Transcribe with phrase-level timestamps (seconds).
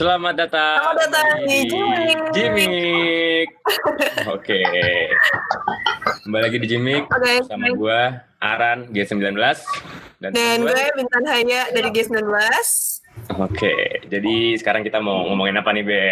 [0.00, 0.80] Selamat datang.
[0.80, 2.18] Selamat datang di Jimik.
[2.32, 3.48] Jimik.
[4.32, 4.60] Oke.
[6.24, 7.44] Kembali lagi di Jimik Oke.
[7.44, 9.36] sama gua Aran G19
[10.24, 12.24] dan Dan gue Bintan Haya dari G19.
[13.36, 16.08] Oke, jadi sekarang kita mau ngomongin apa nih, Be?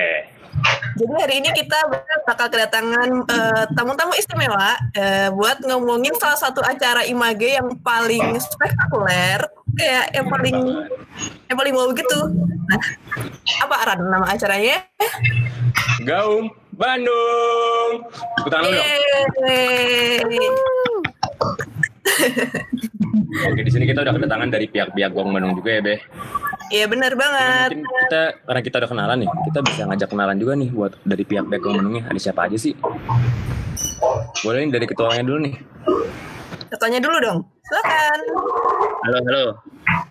[1.00, 1.78] Jadi hari ini kita
[2.26, 9.40] bakal kedatangan eh, tamu-tamu istimewa eh, buat ngomongin salah satu acara Image yang paling spektakuler,
[9.78, 10.56] kayak yang paling
[11.48, 12.20] yang paling wow gitu.
[12.68, 12.80] Nah,
[13.64, 14.84] apa Aran nama acaranya?
[16.04, 18.04] Gaum Bandung.
[18.40, 18.90] Tepuk tangan dulu dong.
[23.50, 25.96] Oke, di sini kita udah kedatangan dari pihak-pihak Gaum Bandung juga ya, Be.
[26.70, 27.74] Iya benar banget.
[27.74, 31.24] Mungkin kita karena kita udah kenalan nih, kita bisa ngajak kenalan juga nih buat dari
[31.26, 32.04] pihak-pihak Gaum Bandungnya.
[32.10, 32.74] Ada siapa aja sih?
[34.44, 35.54] Boleh nih dari ketuanya dulu nih.
[36.70, 37.38] Ketuanya dulu dong.
[37.66, 38.18] Silakan.
[39.00, 39.44] Halo, halo.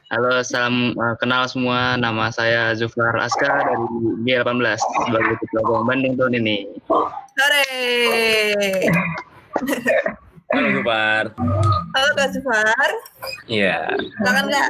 [0.10, 1.96] Halo, salam eh, kenal semua.
[1.96, 3.86] Nama saya Zufar Aska dari
[4.26, 6.58] G18 sebagai Ketua Gawang Bandung tahun ini.
[7.38, 7.64] Sore.
[10.50, 11.24] Halo, Gupar.
[11.90, 12.92] Halo Kak Zufar.
[13.50, 13.90] Iya.
[14.22, 14.70] Silakan Kak.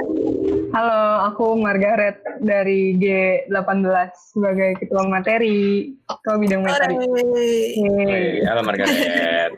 [0.70, 1.02] Halo,
[1.34, 6.95] aku Margaret dari G18 sebagai ketua materi, ketua bidang materi.
[6.95, 9.52] Wih, Halo, Margaret.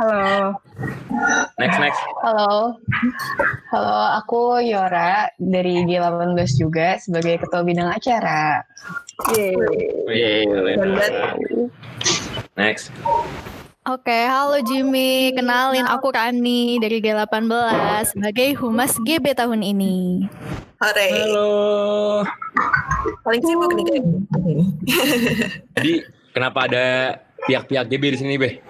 [0.00, 0.56] Halo,
[1.60, 2.00] Next, next.
[2.24, 2.72] Halo,
[3.68, 8.64] halo aku Yora dari G18 juga sebagai ketua bidang acara.
[9.36, 10.48] Yeay.
[10.80, 11.12] Banget.
[12.56, 12.88] Next.
[13.88, 15.32] Oke, halo Jimmy.
[15.32, 20.28] Kenalin aku Rani dari G18 sebagai Humas GB tahun ini.
[20.76, 21.08] Sore.
[21.08, 22.20] Halo.
[23.24, 24.04] Paling sibuk nih.
[25.72, 25.94] Jadi,
[26.36, 26.84] kenapa ada
[27.48, 28.60] pihak-pihak GB di sini, Be?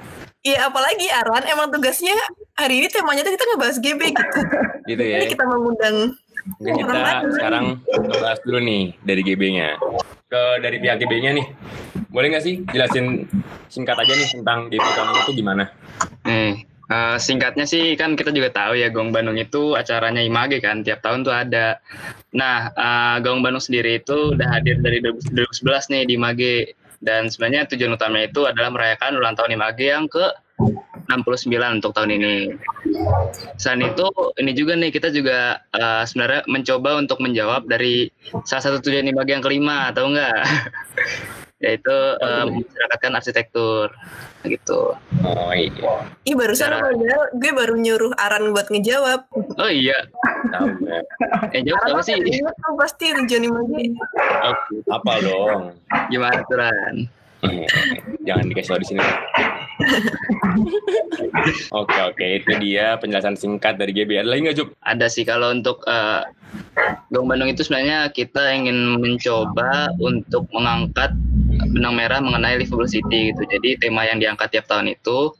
[0.46, 2.14] Iya apalagi Aran emang tugasnya
[2.56, 4.40] hari ini temanya tuh kita ngebahas GB gitu.
[4.90, 5.18] Gitu ya.
[5.22, 6.18] Ini kita mengundang
[6.56, 6.98] Mungkin kita
[7.36, 9.76] sekarang ngebahas dulu nih dari GB-nya.
[10.30, 11.46] Ke dari pihak GB-nya nih.
[12.10, 13.28] Boleh nggak sih jelasin
[13.70, 15.64] singkat aja nih tentang GB tahun itu gimana?
[16.26, 20.82] Nih, eh, singkatnya sih kan kita juga tahu ya Gong Bandung itu acaranya IMAGE kan
[20.82, 21.78] tiap tahun tuh ada.
[22.34, 26.54] Nah, eh, Gong Bandung sendiri itu udah hadir dari 2011 nih di IMAGE
[27.00, 30.24] dan sebenarnya tujuan utamanya itu adalah merayakan ulang tahun IMAGE yang ke
[31.08, 31.50] 69
[31.82, 32.34] untuk tahun ini.
[33.58, 34.06] Selain itu,
[34.38, 38.08] ini juga nih kita juga eh, sebenarnya mencoba untuk menjawab dari
[38.44, 40.38] salah satu tujuan IMAGE yang kelima, tahu nggak?
[41.64, 43.92] Yaitu eh, menmasyarakatkan arsitektur,
[44.48, 44.96] gitu.
[45.20, 46.96] Oh iya, Ih barusan Cara-
[47.36, 49.28] gue baru nyuruh Aran buat ngejawab.
[49.60, 50.08] Oh iya,
[50.88, 50.98] ya.
[51.52, 52.16] eh jawab Aran apa sih?
[52.16, 53.44] ingat tuh pasti tujuan.
[53.52, 55.76] Oke, Apa dong?
[56.08, 56.96] Gimana tuh Ran?
[58.24, 59.02] Jangan dikasih tahu di sini.
[61.80, 64.20] Oke oke itu dia penjelasan singkat dari GB.
[64.20, 64.68] Ada lagi nggak Jup?
[64.84, 66.22] Ada sih kalau untuk eh,
[67.10, 71.14] Gong Bandung itu sebenarnya kita ingin mencoba untuk mengangkat
[71.74, 73.42] benang merah mengenai livable city gitu.
[73.46, 75.34] Jadi tema yang diangkat tiap tahun itu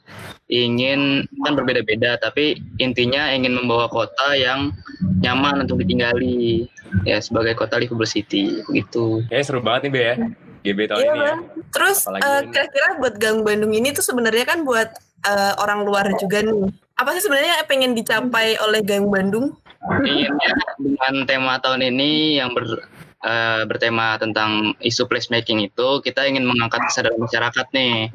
[0.51, 4.75] ingin kan berbeda-beda tapi intinya ingin membawa kota yang
[5.23, 6.67] nyaman untuk ditinggali
[7.07, 9.23] ya sebagai kota livable city gitu.
[9.31, 10.15] Kayaknya seru banget nih Be ya.
[10.61, 11.25] GB tahun Iya ini ya.
[11.25, 11.39] bang.
[11.73, 14.89] Terus eh, kira-kira buat Gang Bandung ini tuh sebenarnya kan buat
[15.25, 16.69] eh, orang luar juga nih.
[16.97, 19.57] Apa sih sebenarnya yang pengen dicapai oleh Gang Bandung?
[20.05, 22.85] inginnya dengan tema tahun ini yang ber,
[23.25, 28.13] eh, bertema tentang isu placemaking itu kita ingin mengangkat kesadaran masyarakat nih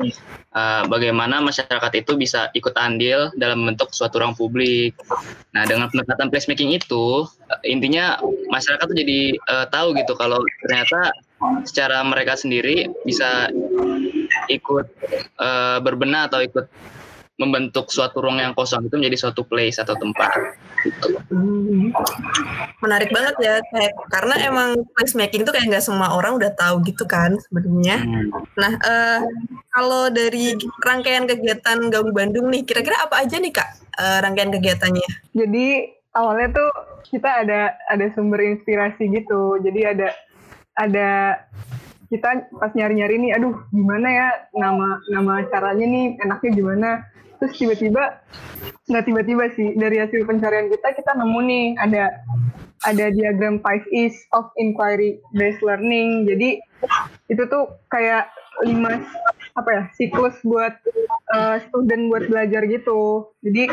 [0.57, 4.97] Eh, bagaimana masyarakat itu bisa ikut andil dalam membentuk suatu ruang publik.
[5.53, 7.29] Nah dengan pendekatan placemaking itu
[7.61, 8.17] intinya
[8.49, 11.13] masyarakat tuh jadi eh, tahu gitu kalau ternyata
[11.65, 13.51] secara mereka sendiri bisa
[14.49, 14.87] ikut
[15.41, 16.67] eh, berbenah atau ikut
[17.37, 20.57] membentuk suatu ruang yang kosong itu menjadi suatu place atau tempat.
[20.81, 21.21] Gitu.
[22.81, 27.05] Menarik banget ya, kayak karena emang placemaking itu kayak nggak semua orang udah tahu gitu
[27.05, 28.01] kan sebenarnya.
[28.57, 29.21] Nah, eh,
[29.69, 35.09] kalau dari rangkaian kegiatan Gang Bandung nih, kira-kira apa aja nih kak eh, rangkaian kegiatannya?
[35.37, 35.67] Jadi
[36.17, 36.71] awalnya tuh
[37.13, 39.61] kita ada ada sumber inspirasi gitu.
[39.61, 40.09] Jadi ada
[40.77, 41.41] ada
[42.07, 46.91] kita pas nyari-nyari nih, aduh gimana ya nama nama acaranya nih enaknya gimana.
[47.37, 48.23] Terus tiba-tiba
[48.87, 52.05] nggak tiba-tiba sih dari hasil pencarian kita kita nemu nih ada
[52.87, 56.29] ada diagram 5 E's of Inquiry Based Learning.
[56.29, 56.63] Jadi
[57.27, 58.31] itu tuh kayak
[58.65, 59.03] lima
[59.57, 60.77] apa ya siklus buat
[61.35, 63.33] uh, student buat belajar gitu.
[63.43, 63.69] Jadi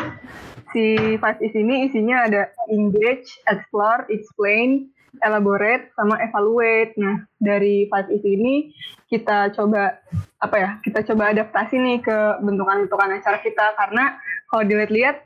[0.74, 0.84] si
[1.16, 4.90] 5 E's ini isinya ada engage, explore, explain,
[5.22, 6.96] elaborate, sama evaluate.
[6.98, 8.74] Nah dari 5 E's ini
[9.06, 10.00] kita coba
[10.42, 14.18] apa ya kita coba adaptasi nih ke bentukan-bentukan acara kita karena
[14.50, 15.16] kalau dilihat-lihat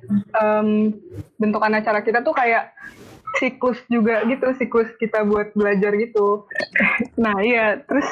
[0.40, 0.92] em,
[1.40, 2.72] bentukan acara kita tuh kayak
[3.36, 6.48] siklus juga gitu, siklus kita buat belajar gitu.
[7.20, 8.06] Nah iya, terus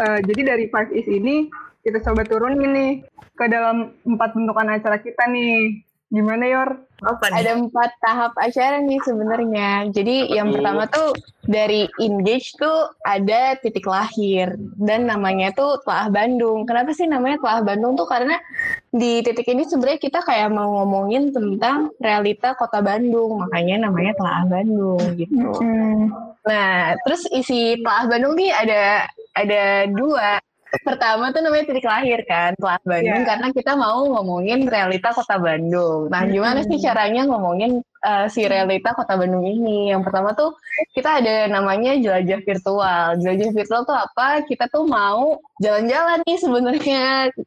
[0.00, 1.52] eh, jadi dari Five Is ini
[1.84, 2.92] kita coba turunin nih
[3.38, 5.84] ke dalam empat bentukan acara kita nih.
[6.08, 6.70] Gimana Yor?
[7.04, 7.36] Apa nih?
[7.44, 9.92] Ada empat tahap acara nih sebenarnya.
[9.92, 10.54] Jadi yang tuh?
[10.56, 11.12] pertama tuh
[11.44, 16.64] dari engage tuh ada titik lahir dan namanya tuh Telah Bandung.
[16.64, 18.40] Kenapa sih namanya Telah Bandung tuh karena
[18.88, 24.42] di titik ini sebenarnya kita kayak mau ngomongin tentang realita kota Bandung, makanya namanya Telah
[24.48, 25.48] Bandung gitu.
[25.60, 26.08] Hmm.
[26.48, 29.04] Nah, terus isi Telah Bandung nih ada
[29.36, 30.40] ada dua.
[30.84, 33.28] Pertama tuh namanya titik lahir kan, Telah Bandung, Iya.
[33.28, 36.12] karena kita mau ngomongin realita kota Bandung.
[36.12, 39.88] Nah, gimana sih caranya ngomongin uh, si realita kota Bandung ini?
[39.88, 40.52] Yang pertama tuh
[40.92, 43.16] kita ada namanya jelajah virtual.
[43.16, 44.44] Jelajah virtual tuh apa?
[44.44, 47.04] Kita tuh mau jalan-jalan nih sebenarnya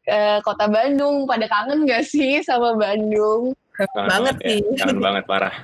[0.10, 1.30] uh, kota Bandung.
[1.30, 3.54] Pada kangen gak sih sama Bandung?
[3.78, 4.50] Kangen Banget ya.
[4.50, 4.62] sih.
[4.82, 5.56] Kangen banget parah.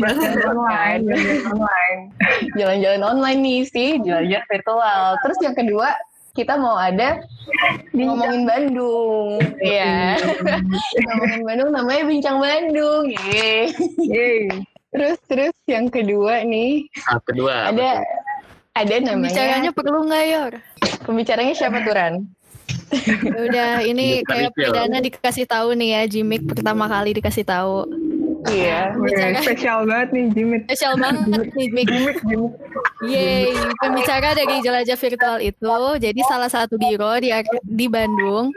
[0.00, 2.00] Online, belajar online.
[2.56, 5.04] jalan-jalan online nih sih jelajah virtual.
[5.24, 5.88] Terus yang kedua
[6.36, 7.24] kita mau ada
[7.96, 10.20] ngomongin Bandung, ya.
[11.08, 13.72] ngomongin Bandung namanya Bincang Bandung, Yeay.
[13.96, 14.44] Yeay.
[14.92, 17.72] Terus terus yang kedua nih Tahap kedua.
[17.72, 18.04] Ada
[18.76, 20.52] ada namanya bicaranya perlu nggak Yor?
[21.04, 22.28] pembicaranya siapa Turan?
[22.92, 27.86] Ya Udah ini Bukan kayak pidana dikasih tahu nih ya Jimik pertama kali dikasih tahu.
[28.50, 28.94] Iya.
[28.96, 30.62] Bicara Spesial banget nih Jimit.
[30.70, 31.86] spesial banget nih Jimik.
[31.86, 32.52] Jimit, Jimit.
[33.04, 37.28] Yeay, pembicara dari jelajah virtual itu jadi salah satu biro di
[37.68, 38.48] di Bandung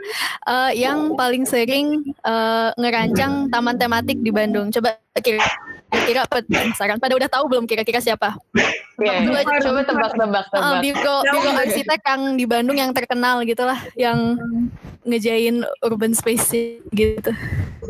[0.48, 4.72] eh, yang paling sering eh, ngerancang taman tematik di Bandung.
[4.72, 4.96] Coba
[5.90, 8.38] kira-kira penasaran pada udah tahu belum kira-kira siapa?
[8.96, 9.26] Iya.
[9.26, 10.80] Dulu aja Coba tebak-tebak Eh, tebak.
[10.80, 14.38] biro biro arsitek yang di Bandung yang terkenal gitulah, yang
[15.02, 16.52] ngejain urban space
[16.90, 17.32] gitu.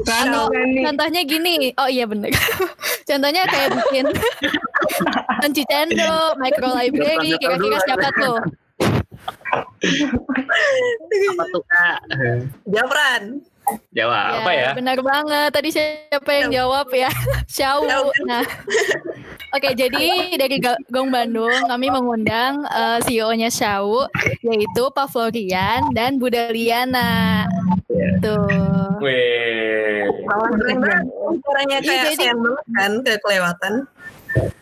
[0.01, 0.49] Rano.
[0.81, 2.31] Contohnya gini, oh iya bener.
[3.09, 4.07] Contohnya kayak bikin
[5.41, 8.39] Kunci Cendo, micro library, kira-kira siapa tuh?
[11.27, 11.99] Apa tuh kak?
[13.91, 14.31] Jawab.
[14.43, 14.71] Apa ya?
[14.73, 15.49] Benar banget.
[15.51, 17.11] Tadi siapa yang jawab ya?
[17.55, 17.85] Syau.
[18.25, 18.45] Nah,
[19.53, 19.69] oke.
[19.75, 20.57] jadi dari
[20.89, 24.07] Gong Bandung kami mengundang eh, CEO-nya Syau,
[24.41, 27.45] yaitu Pak Florian dan Bu Daliana.
[28.21, 29.01] Tuh.
[29.01, 30.07] Weh.
[30.27, 31.05] Malah keren banget.
[31.41, 33.75] Suaranya Iya, kayak jadi- sayang banget kan ke kelewatan.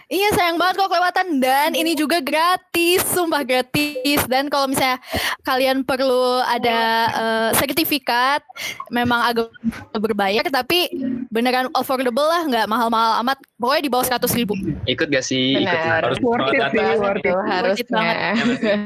[0.09, 4.97] Iya sayang banget kalau kelewatan dan ini juga gratis, sumpah gratis dan kalau misalnya
[5.44, 6.81] kalian perlu ada
[7.12, 8.41] eh, sertifikat,
[8.88, 9.53] memang agak
[9.93, 10.88] berbayar tapi
[11.29, 14.56] beneran affordable lah, nggak mahal-mahal amat, pokoknya di bawah 100 ribu.
[14.88, 15.61] Ikut gak sih?
[15.61, 15.76] Ikut.
[15.76, 16.00] Benar.
[16.00, 17.29] Harus Worth it banget sih, worth it.
[17.29, 18.09] Tuh, harusnya.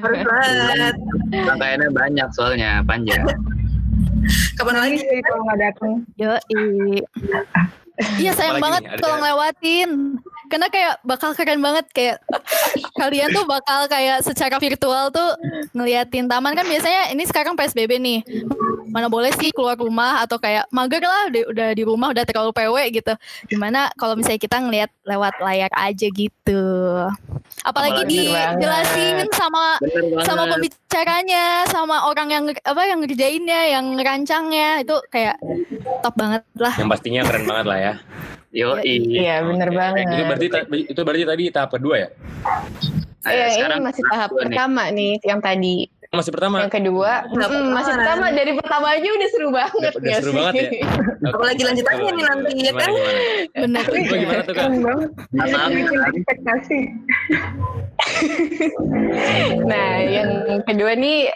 [0.02, 0.94] Harus banget.
[1.31, 3.23] Rangkaiannya banyak soalnya panjang.
[4.58, 4.99] Kapan lagi?
[5.23, 5.93] Kalau nggak datang.
[6.19, 7.70] Yoi.
[7.99, 9.91] Iya sayang Apalagi banget kalau ngelewatin.
[10.49, 12.17] Karena kayak bakal keren banget kayak
[13.00, 15.29] kalian tuh bakal kayak secara virtual tuh
[15.73, 18.21] ngeliatin taman kan biasanya ini sekarang PSBB nih.
[18.90, 22.50] Mana boleh sih keluar rumah atau kayak mager lah udah, udah di rumah udah terlalu
[22.50, 23.12] PW gitu.
[23.46, 26.62] Gimana kalau misalnya kita ngeliat lewat layar aja gitu.
[27.62, 30.26] Apalagi dijelasin sama Bener banget.
[30.26, 35.38] sama pembicaranya, sama orang yang apa yang ngerjainnya, yang ngerancangnya itu kayak
[36.02, 36.75] top banget lah.
[36.75, 37.95] Yang pastinya keren banget lah ya.
[38.52, 39.78] Yo, Iya, bener Oke.
[39.80, 40.04] banget.
[40.12, 40.47] Itu berarti
[40.92, 42.09] itu berarti tadi tahap kedua ya?
[43.23, 45.88] Iya, ini masih tahap pertama nih yang tadi.
[46.12, 46.61] Masih pertama.
[46.61, 48.28] Yang kedua, mm, masih pertama.
[48.37, 50.37] dari pertama aja udah seru banget Udah- udah nggak seru sih?
[50.37, 50.69] banget ya.
[50.69, 50.81] Oke.
[51.33, 52.92] Apalagi lanjutannya nih nanti, ya kan?
[53.57, 53.78] Gimana?
[53.81, 54.69] Coba gimana tuh kak?
[55.73, 56.78] Bikin ekspektasi.
[59.62, 60.31] Nah, yang
[60.66, 61.31] kedua nih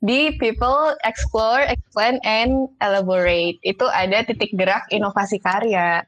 [0.00, 6.06] di people explore, explain, and elaborate itu ada titik gerak inovasi karya.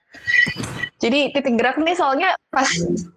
[1.05, 2.65] Jadi titik gerak nih soalnya pas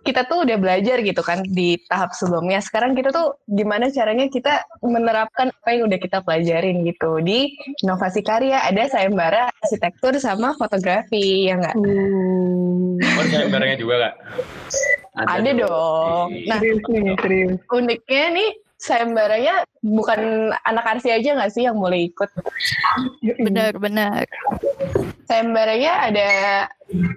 [0.03, 2.59] kita tuh udah belajar gitu kan di tahap sebelumnya.
[2.59, 7.55] Sekarang kita tuh gimana caranya kita menerapkan apa yang udah kita pelajarin gitu di
[7.87, 8.59] inovasi karya.
[8.67, 11.75] Ada sayembara arsitektur sama fotografi ya nggak?
[11.79, 14.13] Oh, ada barangnya juga kak?
[15.23, 16.27] Ada dong.
[16.43, 17.57] Nah, Serius nih, serius.
[17.71, 22.29] uniknya nih sayembaranya bukan anak arsi aja nggak sih yang boleh ikut?
[23.41, 23.73] Bener.
[25.27, 26.29] Sayembaranya ada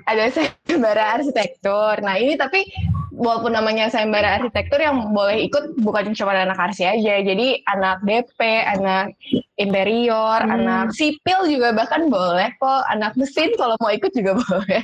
[0.09, 2.01] ada sayembara arsitektur.
[2.03, 2.67] Nah ini tapi
[3.15, 7.21] walaupun namanya sayembara arsitektur yang boleh ikut bukan cuma anak arsi aja.
[7.21, 9.15] Jadi anak DP, anak
[9.61, 12.83] interior, anak sipil juga bahkan boleh kok.
[12.89, 14.83] Anak mesin kalau mau ikut juga boleh.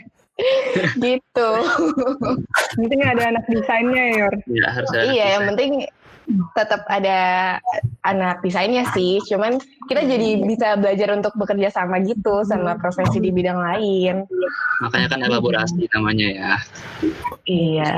[1.00, 1.50] gitu.
[2.76, 4.34] Penting ada anak desainnya ya, Yor.
[4.52, 5.04] ya harus ada.
[5.08, 5.72] iya, yang penting
[6.54, 7.18] tetap ada
[8.02, 9.22] anak desainnya sih.
[9.24, 14.26] Cuman kita jadi bisa belajar untuk bekerja sama gitu sama profesi di bidang lain.
[14.82, 16.52] Makanya kan elaborasi namanya ya.
[17.46, 17.94] Iya.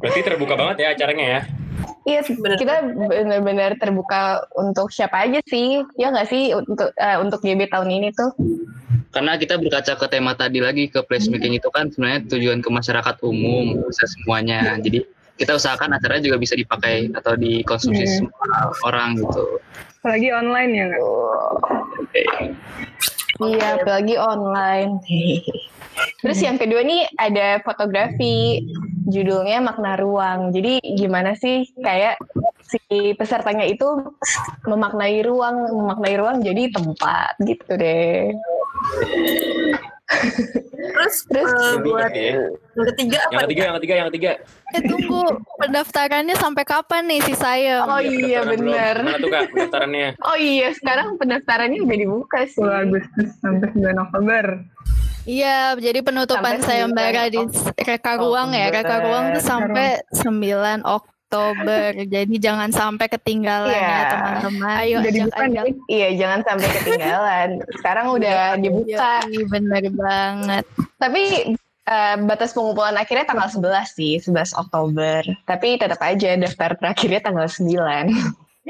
[0.00, 1.40] Berarti terbuka banget ya acaranya ya.
[2.08, 2.24] Iya,
[2.56, 5.84] kita benar-benar terbuka untuk siapa aja sih.
[6.00, 8.32] Ya nggak sih untuk eh, untuk GB tahun ini tuh.
[9.10, 13.16] Karena kita berkaca ke tema tadi lagi ke placemaking itu kan sebenarnya tujuan ke masyarakat
[13.26, 14.78] umum bisa semuanya.
[14.78, 15.02] Jadi
[15.40, 18.14] kita usahakan acaranya juga bisa dipakai atau dikonsumsi Hmm.
[18.28, 18.48] semua
[18.84, 19.44] orang gitu.
[20.04, 21.02] Apalagi online ya nggak?
[23.40, 24.92] Iya, apalagi online.
[26.20, 28.64] Terus yang kedua nih ada fotografi,
[29.08, 30.52] judulnya makna ruang.
[30.52, 32.20] Jadi gimana sih kayak
[32.64, 33.84] si pesertanya itu
[34.68, 38.32] memaknai ruang, memaknai ruang jadi tempat gitu deh.
[40.10, 42.50] Terus, Terus Lebih buat ya.
[42.74, 43.30] yang ketiga apa?
[43.30, 44.30] Yang ketiga, yang ketiga, yang ketiga.
[44.70, 45.22] Eh tunggu,
[45.62, 47.86] pendaftarannya sampai kapan nih si saya?
[47.86, 48.94] Oh iya bener.
[48.98, 50.08] Gimana tuh kak pendaftarannya?
[50.30, 52.58] Oh iya, sekarang pendaftarannya udah dibuka sih.
[52.58, 54.44] 10 Agustus sampai 9 Oktober.
[55.28, 57.38] Iya, jadi penutupan Sampai sayembara di
[57.76, 58.72] Reka Ruang ya.
[58.72, 61.19] Reka Ruang tuh sampai 9 Oktober.
[61.30, 63.86] Jadi jangan sampai ketinggalan Iya.
[63.86, 64.74] ya teman-teman.
[64.76, 65.62] Ayo Udah ajak dibuka ajak.
[65.62, 65.74] nih.
[65.88, 67.48] Iya, jangan sampai ketinggalan.
[67.72, 69.12] Sekarang udah dibuka.
[69.24, 70.64] Iya, bener banget.
[70.96, 71.22] Tapi
[71.82, 75.22] eh, batas pengumpulan akhirnya tanggal 11 sih, 11 Oktober.
[75.44, 78.10] Tapi tetap aja daftar terakhirnya tanggal 9.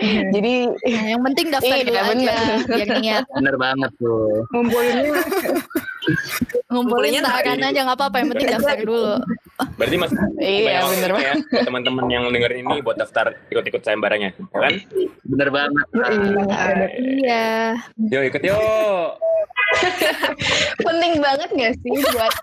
[0.33, 2.47] Jadi Nah, yang penting daftar Iya, dulu aja bener.
[2.69, 3.25] biar niat.
[3.31, 4.47] Bener banget tuh.
[4.49, 5.57] Ngumpulinnya Ngumpulin
[6.71, 9.15] Ngumpulinnya tahanan aja nggak apa-apa, yang penting daftar dulu.
[9.77, 14.59] Berarti mas Iya, bener ya buat teman-teman yang dengerin ini buat daftar ikut-ikut sayembaranya, ya
[14.59, 14.75] kan?
[15.27, 15.87] Bener banget.
[17.01, 17.49] Iya.
[18.11, 18.59] Yo ikut yo.
[20.87, 22.35] penting banget gak sih buat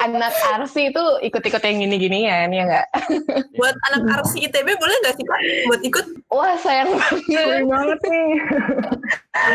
[0.00, 2.86] anak arsi itu ikut-ikut yang gini-ginian ya nggak?
[3.58, 5.40] Buat anak arsi ITB boleh nggak sih Pak
[5.72, 6.06] buat ikut?
[6.28, 7.64] Wah sayang banget.
[7.64, 8.30] Banget nih.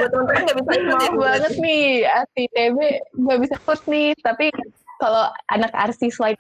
[0.02, 0.98] Buat teman-teman nggak bisa ikut ya?
[0.98, 2.78] Maaf banget nih, arsi ITB
[3.22, 4.10] nggak bisa ikut nih.
[4.26, 4.48] Tapi
[4.98, 6.38] kalau anak arsi selain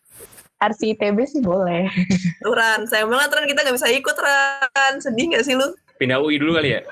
[0.61, 1.89] arsi ITB sih boleh.
[2.45, 4.93] Tuh, Ran, sayang banget Ran kita nggak bisa ikut Ran.
[5.01, 5.65] Sedih nggak sih lu?
[5.97, 6.81] Pindah UI dulu kali ya.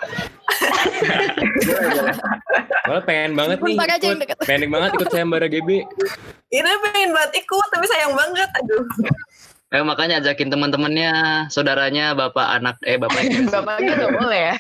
[2.90, 4.46] Malah pengen banget nih ikut.
[4.46, 5.82] Pengen banget ikut sayembara GB.
[6.50, 8.50] Ini pengen banget ikut tapi sayang banget.
[8.62, 8.86] Aduh.
[9.70, 11.14] Eh, makanya ajakin teman-temannya,
[11.54, 13.22] saudaranya, bapak anak, eh bapak
[13.54, 14.56] Bapaknya nggak boleh ya?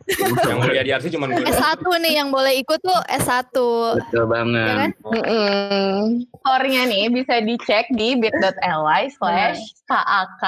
[0.50, 1.42] Yang kuliah di RC cuma gue.
[1.42, 3.50] S1 nih yang boleh ikut tuh S1.
[3.50, 4.66] Betul Ya banget.
[4.70, 4.90] kan?
[5.02, 6.22] Mm-mm.
[6.30, 9.58] Skornya nih bisa dicek di bit.ly slash
[9.90, 10.42] KAK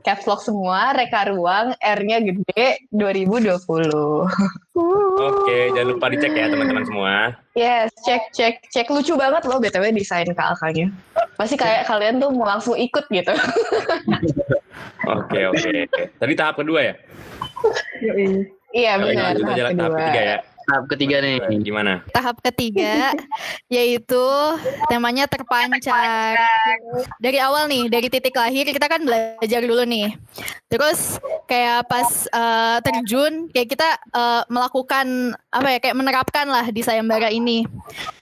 [0.00, 4.24] caps lock semua, reka ruang, R-nya gede 2020.
[5.18, 7.36] Oke, jangan lupa dicek ya teman-teman semua.
[7.52, 10.88] Yes, cek cek cek lucu banget loh btw desain KAK-nya.
[11.36, 13.34] Pasti kayak kalian tuh mau langsung ikut gitu.
[15.04, 15.72] Oke oke.
[16.16, 16.94] Tadi tahap kedua ya?
[18.72, 19.36] Iya benar.
[19.36, 19.98] tahap tahap kedua.
[20.00, 20.38] ketiga ya.
[20.68, 21.40] Tahap ketiga nih.
[21.64, 22.04] Gimana?
[22.12, 23.16] Tahap ketiga
[23.72, 24.20] yaitu
[24.92, 26.36] temanya terpancar.
[27.16, 30.12] Dari awal nih, dari titik lahir kita kan belajar dulu nih.
[30.68, 31.16] Terus
[31.48, 37.32] kayak pas eh, terjun kayak kita eh, melakukan apa ya kayak menerapkan lah di sayembara
[37.32, 37.64] ini.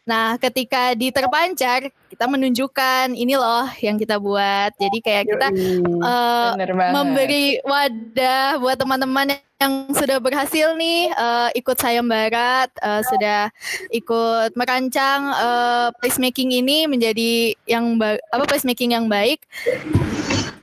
[0.07, 4.73] Nah, ketika di terpancar kita menunjukkan ini loh yang kita buat.
[4.79, 6.93] Jadi kayak kita banget.
[6.95, 13.49] memberi wadah buat teman-teman yang sudah berhasil nih eh, ikut sayembara, eh, sudah
[13.91, 19.43] ikut merancang eh, placemaking ini menjadi yang apa placemaking yang baik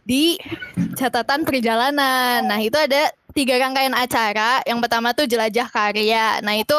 [0.03, 0.37] di
[0.93, 2.43] catatan perjalanan.
[2.45, 4.61] Nah, itu ada tiga rangkaian acara.
[4.63, 6.39] Yang pertama tuh jelajah karya.
[6.45, 6.77] Nah, itu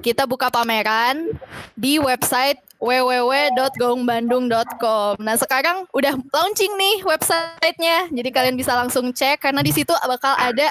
[0.00, 1.36] kita buka pameran
[1.74, 5.18] di website www.gaungbandung.com.
[5.20, 8.08] Nah, sekarang udah launching nih websitenya.
[8.12, 10.70] Jadi kalian bisa langsung cek karena di situ bakal ada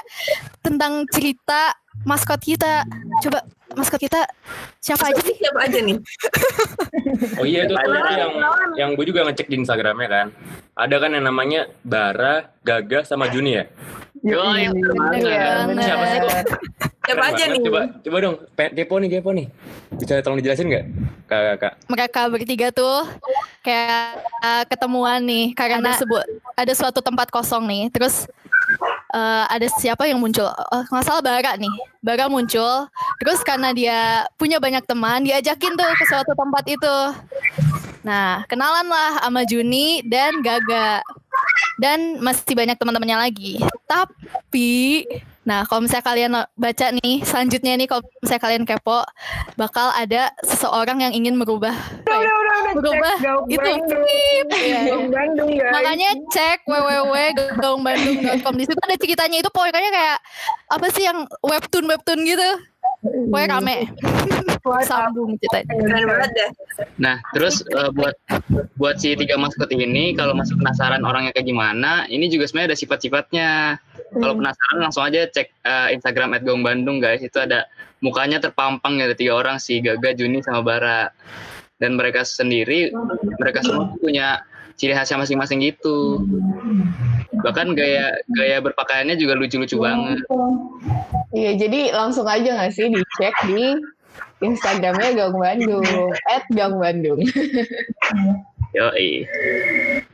[0.64, 1.74] tentang cerita
[2.06, 2.84] maskot kita.
[3.22, 3.42] Coba
[3.74, 4.26] maskot kita
[4.80, 5.34] siapa aja sih?
[5.36, 5.98] Siapa aja nih?
[7.40, 8.32] Oh iya itu tuh yang
[8.76, 10.26] yang gue juga ngecek di Instagramnya kan.
[10.76, 13.64] Ada kan yang namanya Bara, Gaga sama Juni ya.
[14.24, 15.20] Yoi, bener banget.
[15.26, 15.48] Iya.
[15.76, 16.32] Siapa sih kok?
[17.06, 17.60] Siapa aja nih?
[17.62, 19.46] Coba coba dong, kepo nih, kepo nih.
[19.94, 20.84] Bisa tolong dijelasin nggak,
[21.26, 21.72] kak, kak?
[21.90, 23.06] mereka bertiga tuh
[23.66, 26.22] kayak uh, ketemuan nih karena ada sebuah
[26.54, 28.30] ada suatu tempat kosong nih terus
[29.10, 32.86] uh, ada siapa yang muncul oh, nggak salah Bara nih Bara muncul
[33.18, 36.96] terus karena dia punya banyak teman diajakin tuh ke suatu tempat itu
[38.06, 41.02] nah kenalan lah sama Juni dan Gaga
[41.76, 45.04] dan masih banyak teman-temannya lagi tapi
[45.46, 49.06] Nah, kalau misalnya kalian baca nih, selanjutnya nih kalau misalnya kalian kepo,
[49.54, 51.70] bakal ada seseorang yang ingin merubah
[52.02, 52.74] Udah, udah, udah, udah.
[52.74, 53.62] Berubah, Cek itu.
[53.62, 54.02] Bandung.
[54.90, 55.70] Gaung Bandung, guys.
[55.70, 60.18] Makanya cek www.gaungbandung.com di situ ada ceritanya itu pokoknya kayak
[60.66, 62.50] apa sih yang webtoon webtoon gitu.
[63.30, 63.76] Pokoknya rame.
[64.82, 65.72] Sambung ceritanya.
[65.78, 66.50] Keren banget deh.
[66.98, 68.14] Nah, terus eh, buat
[68.74, 72.78] buat si tiga maskot ini kalau masih penasaran orangnya kayak gimana, ini juga sebenarnya ada
[72.78, 73.50] sifat-sifatnya.
[74.16, 77.22] Kalau penasaran langsung aja cek eh, Instagram @gaungbandung guys.
[77.22, 77.70] Itu ada
[78.02, 81.14] mukanya terpampang ada tiga orang si Gaga, Juni sama Bara.
[81.76, 82.88] Dan mereka sendiri
[83.36, 84.40] mereka semua punya
[84.76, 86.22] ciri khasnya masing-masing gitu.
[87.40, 90.20] Bahkan gaya gaya berpakaiannya juga lucu-lucu banget.
[91.32, 93.76] Iya, jadi langsung aja nggak sih dicek di
[94.44, 95.84] Instagramnya Gaung Bandung,
[96.28, 97.20] at Gaung Bandung.
[98.76, 99.24] Yoi.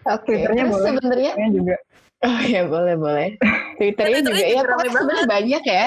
[0.07, 0.71] Oke, boleh.
[0.71, 1.76] sebenarnya, juga.
[2.23, 3.28] oh ya boleh boleh.
[3.83, 5.87] Twitternya Twitternya juga juga ya, rame pokoknya sebenarnya banyak ya.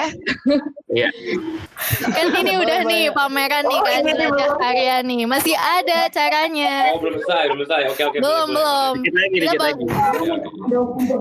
[0.86, 1.08] Iya.
[2.06, 4.56] Kan ini udah nih pameran nih Oh, kan jelajah belum.
[4.60, 5.20] karya nih.
[5.24, 6.74] Masih ada caranya.
[6.92, 7.82] Oh belum selesai, belum selesai.
[7.88, 8.16] Oke oke.
[8.20, 8.94] Belum belum.
[9.00, 9.80] Lagi, Kita, bak-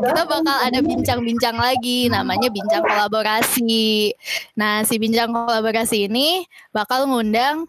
[0.04, 4.12] kita bakal ada bincang-bincang lagi namanya bincang kolaborasi.
[4.54, 7.64] Nah, si bincang kolaborasi ini bakal ngundang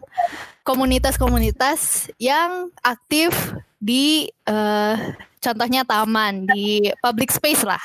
[0.63, 3.31] komunitas-komunitas yang aktif
[3.79, 4.95] di eh,
[5.37, 7.79] contohnya taman di public space lah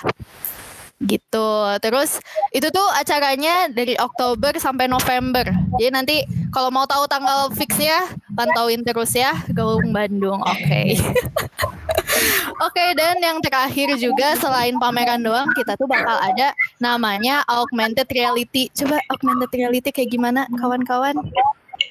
[1.06, 1.50] gitu.
[1.82, 2.18] Terus
[2.50, 5.46] itu tuh acaranya dari Oktober sampai November.
[5.78, 6.16] Jadi nanti
[6.52, 8.06] kalau mau tahu tanggal fixnya
[8.36, 10.40] pantauin terus ya Gaung Bandung.
[10.42, 10.96] Oke.
[12.66, 18.70] Oke dan yang terakhir juga selain pameran doang kita tuh bakal ada namanya augmented reality.
[18.76, 21.16] Coba augmented reality kayak gimana kawan-kawan?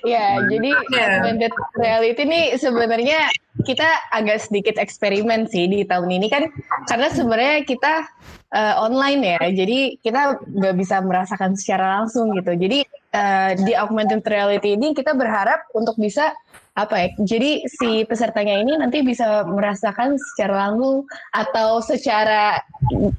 [0.07, 1.05] Ya, jadi Iya.
[1.19, 3.27] augmented reality ini sebenarnya
[3.67, 6.47] kita agak sedikit eksperimen sih di tahun ini kan
[6.87, 8.07] karena sebenarnya kita
[8.55, 12.55] eh, online ya, jadi kita nggak bisa merasakan secara langsung gitu.
[12.55, 16.31] Jadi eh, di augmented reality ini kita berharap untuk bisa
[16.71, 17.07] apa ya?
[17.19, 21.03] Jadi si pesertanya ini nanti bisa merasakan secara langsung
[21.35, 22.63] atau secara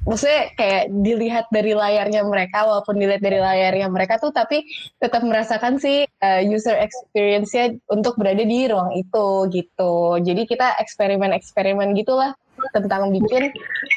[0.09, 4.65] maksudnya kayak dilihat dari layarnya mereka walaupun dilihat dari layarnya mereka tuh tapi
[4.97, 10.17] tetap merasakan sih uh, user experience-nya untuk berada di ruang itu gitu.
[10.23, 12.31] Jadi kita eksperimen-eksperimen gitulah
[12.71, 13.51] tentang bikin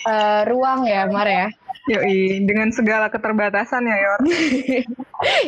[0.04, 1.46] uh, ruang ya Mar ya.
[1.86, 4.20] Yoi, dengan segala keterbatasan ya, Yor.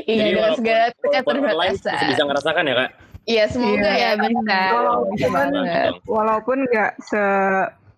[0.00, 2.08] Iya Jadi dengan walaupun- segala walaupun online keterbatasan.
[2.08, 2.90] bisa ngerasakan ya kak.
[3.28, 3.92] Iya semoga Iya.
[3.92, 4.58] ya bisa.
[5.12, 5.92] Bisa banget.
[6.06, 7.22] Walaupun nggak se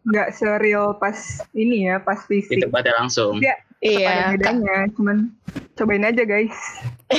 [0.03, 1.14] nggak seril pas
[1.53, 2.59] ini ya, pas Di fisik.
[2.64, 3.38] tempatnya langsung.
[3.38, 4.37] Iya, ada Iya.
[4.37, 4.93] bedanya.
[4.93, 5.33] Cuman
[5.77, 6.53] cobain aja guys.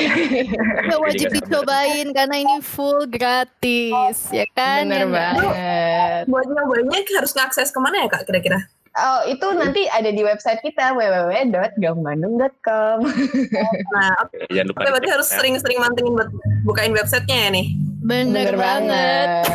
[0.87, 6.23] Nggak wajib dicobain karena ini full gratis ya kan Bener Ya banget.
[6.29, 8.61] Buat nyobainnya harus ngakses ke mana ya kak kira-kira?
[8.91, 12.97] Oh itu nanti ada di website kita www.gaungbandung.com.
[13.91, 14.47] Nah, oke.
[14.51, 14.79] Jangan lupa.
[14.87, 15.35] berarti harus ya.
[15.39, 16.31] sering-sering mantengin buat
[16.63, 17.67] bukain websitenya ya nih.
[18.01, 19.45] bener, banget.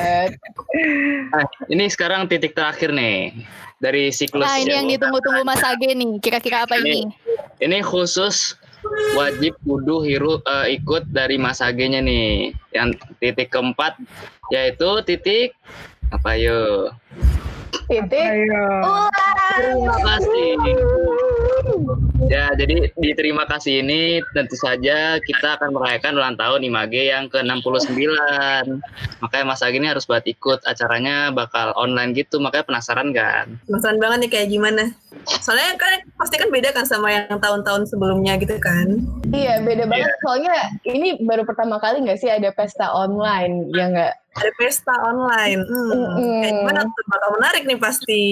[1.35, 3.35] Nah, ini sekarang titik terakhir nih
[3.81, 4.45] dari siklus.
[4.45, 4.77] Nah ini ya.
[4.81, 7.13] yang ditunggu-tunggu Mas Age nih kira-kira apa ini?
[7.61, 8.57] Ini khusus
[9.19, 12.57] wajib kudu hiru eh, ikut dari Mas Age-nya nih.
[12.73, 12.89] Yang
[13.21, 13.97] titik keempat
[14.53, 15.53] yaitu titik
[16.15, 16.93] apa yo?
[17.87, 18.25] Titik.
[18.25, 18.67] Ayo.
[19.57, 20.51] Terima kasih.
[22.25, 27.29] Ya, jadi di terima kasih ini tentu saja kita akan merayakan ulang tahun IMAGE yang
[27.29, 27.93] ke-69.
[29.21, 33.61] Makanya Mas Agi ini harus buat ikut acaranya bakal online gitu, makanya penasaran kan?
[33.69, 34.85] Penasaran banget nih kayak gimana.
[35.45, 39.05] Soalnya kan pasti kan beda kan sama yang tahun-tahun sebelumnya gitu kan.
[39.29, 40.13] Iya beda banget.
[40.25, 40.57] Soalnya
[40.89, 44.15] ini baru pertama kali nggak sih ada pesta online ya nggak?
[44.37, 45.61] Ada pesta online.
[45.65, 46.41] Hmm, Mm-mm.
[46.45, 47.05] Kayak gimana tuh?
[47.09, 48.25] Bakal menarik nih pasti.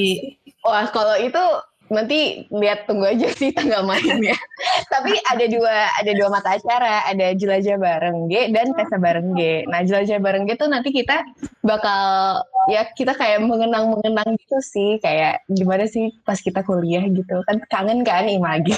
[0.65, 1.45] Wah kalau itu
[1.93, 4.37] nanti lihat tunggu aja sih tanggal mainnya.
[4.93, 9.69] Tapi ada dua ada dua mata acara, ada jelajah bareng G dan pesta bareng G.
[9.69, 11.25] Nah jelajah bareng G tuh nanti kita
[11.61, 12.41] bakal
[12.73, 17.61] ya kita kayak mengenang mengenang gitu sih kayak gimana sih pas kita kuliah gitu kan
[17.69, 18.73] kangen kan image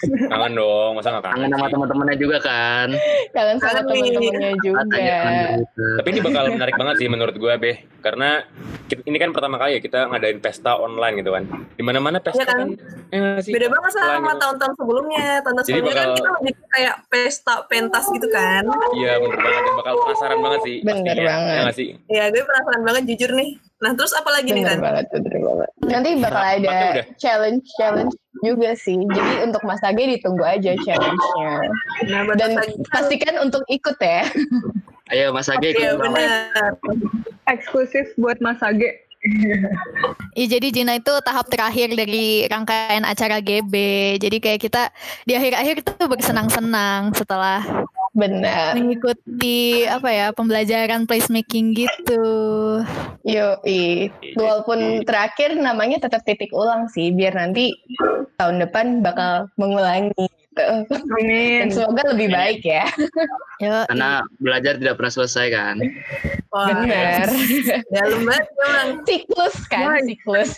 [0.32, 1.38] Kangen dong, masa nggak kangen?
[1.44, 2.88] Kangen sama teman-temannya juga kan?
[3.36, 4.80] kangen sama teman-temannya juga.
[4.88, 5.84] Kangen gitu.
[6.00, 7.76] Tapi ini bakal menarik banget sih menurut gue, Beh.
[8.00, 8.40] Karena
[8.88, 11.44] ini kan pertama kali ya kita ngadain pesta online gitu kan.
[11.76, 12.58] Di mana-mana pesta Iya kan?
[12.60, 12.68] kan,
[13.10, 13.52] ya sih?
[13.52, 15.26] Beda banget sama tahun-tahun sebelumnya.
[15.40, 18.64] Tahun-tahun Jadi sebelumnya kan bakal- kita lebih kayak pesta pentas gitu kan.
[18.92, 20.76] Iya bener banget, dan bakal penasaran banget sih.
[20.80, 21.24] Bener pastinya.
[21.26, 21.50] banget.
[21.50, 21.88] Ya nggak sih?
[22.06, 23.50] Ya gue penasaran banget jujur nih.
[23.80, 24.78] Nah terus apa lagi nih Bener kan?
[24.82, 25.70] banget, bener banget.
[25.82, 27.04] Nanti bakal Nah, ada tempatnya udah.
[27.16, 28.98] challenge challenge juga sih.
[29.00, 31.52] Jadi untuk Mas Age ditunggu aja challenge-nya.
[32.06, 32.76] Nah Dan lagi.
[32.86, 34.28] pastikan untuk ikut ya.
[35.08, 36.14] Ayo Mas Agi, Iya ikut nama.
[36.14, 36.70] benar.
[37.44, 39.09] Eksklusif buat Mas Age.
[39.20, 43.74] Iya jadi Jina itu tahap terakhir dari rangkaian acara GB.
[44.16, 44.88] Jadi kayak kita
[45.28, 47.60] di akhir-akhir itu bersenang-senang setelah
[48.10, 48.74] Benar.
[48.74, 52.24] mengikuti apa ya pembelajaran placemaking gitu.
[53.22, 53.60] Yo,
[54.34, 57.76] walaupun terakhir namanya tetap titik ulang sih, biar nanti
[58.40, 60.26] tahun depan bakal mengulangi.
[60.88, 61.66] Amin.
[61.66, 62.86] Dan semoga lebih baik ya.
[63.60, 65.76] Yo, Karena belajar tidak pernah selesai kan.
[66.50, 67.28] Wah, Benar.
[67.94, 68.88] dalam banget emang.
[69.06, 70.52] siklus kan, siklus.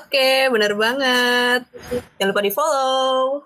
[0.00, 1.68] Oke, bener banget.
[2.16, 3.44] Jangan lupa di follow.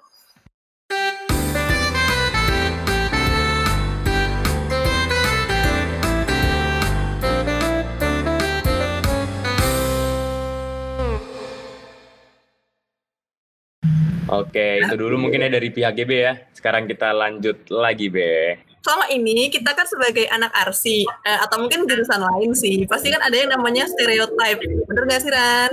[14.31, 16.38] Oke, itu dulu mungkin ya dari pihak GB ya.
[16.55, 18.69] Sekarang kita lanjut lagi Be.
[18.80, 23.20] Selama ini kita kan sebagai anak arsi eh, atau mungkin jurusan lain sih, pasti kan
[23.20, 24.60] ada yang namanya stereotype.
[24.88, 25.72] Bener gak sih Ran?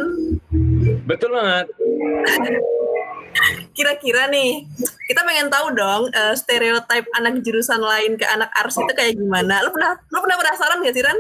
[1.08, 1.72] Betul banget.
[3.78, 4.66] Kira-kira nih,
[5.08, 9.64] kita pengen tahu dong eh, stereotype anak jurusan lain ke anak arsi itu kayak gimana?
[9.64, 11.18] Lu pernah lu pernah penasaran gak sih Ran?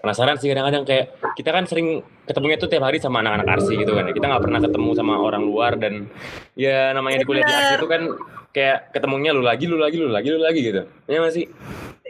[0.00, 1.06] Penasaran sih kadang-kadang kayak
[1.38, 4.10] kita kan sering ketemunya tuh tiap hari sama anak-anak arsi gitu kan.
[4.10, 6.10] Kita nggak pernah ketemu sama orang luar dan
[6.56, 8.02] ya namanya di kuliah di arsi itu kan
[8.50, 10.82] kayak ketemunya lu lagi, lu lagi, lu lagi, lu lagi gitu.
[11.06, 11.46] Ya masih.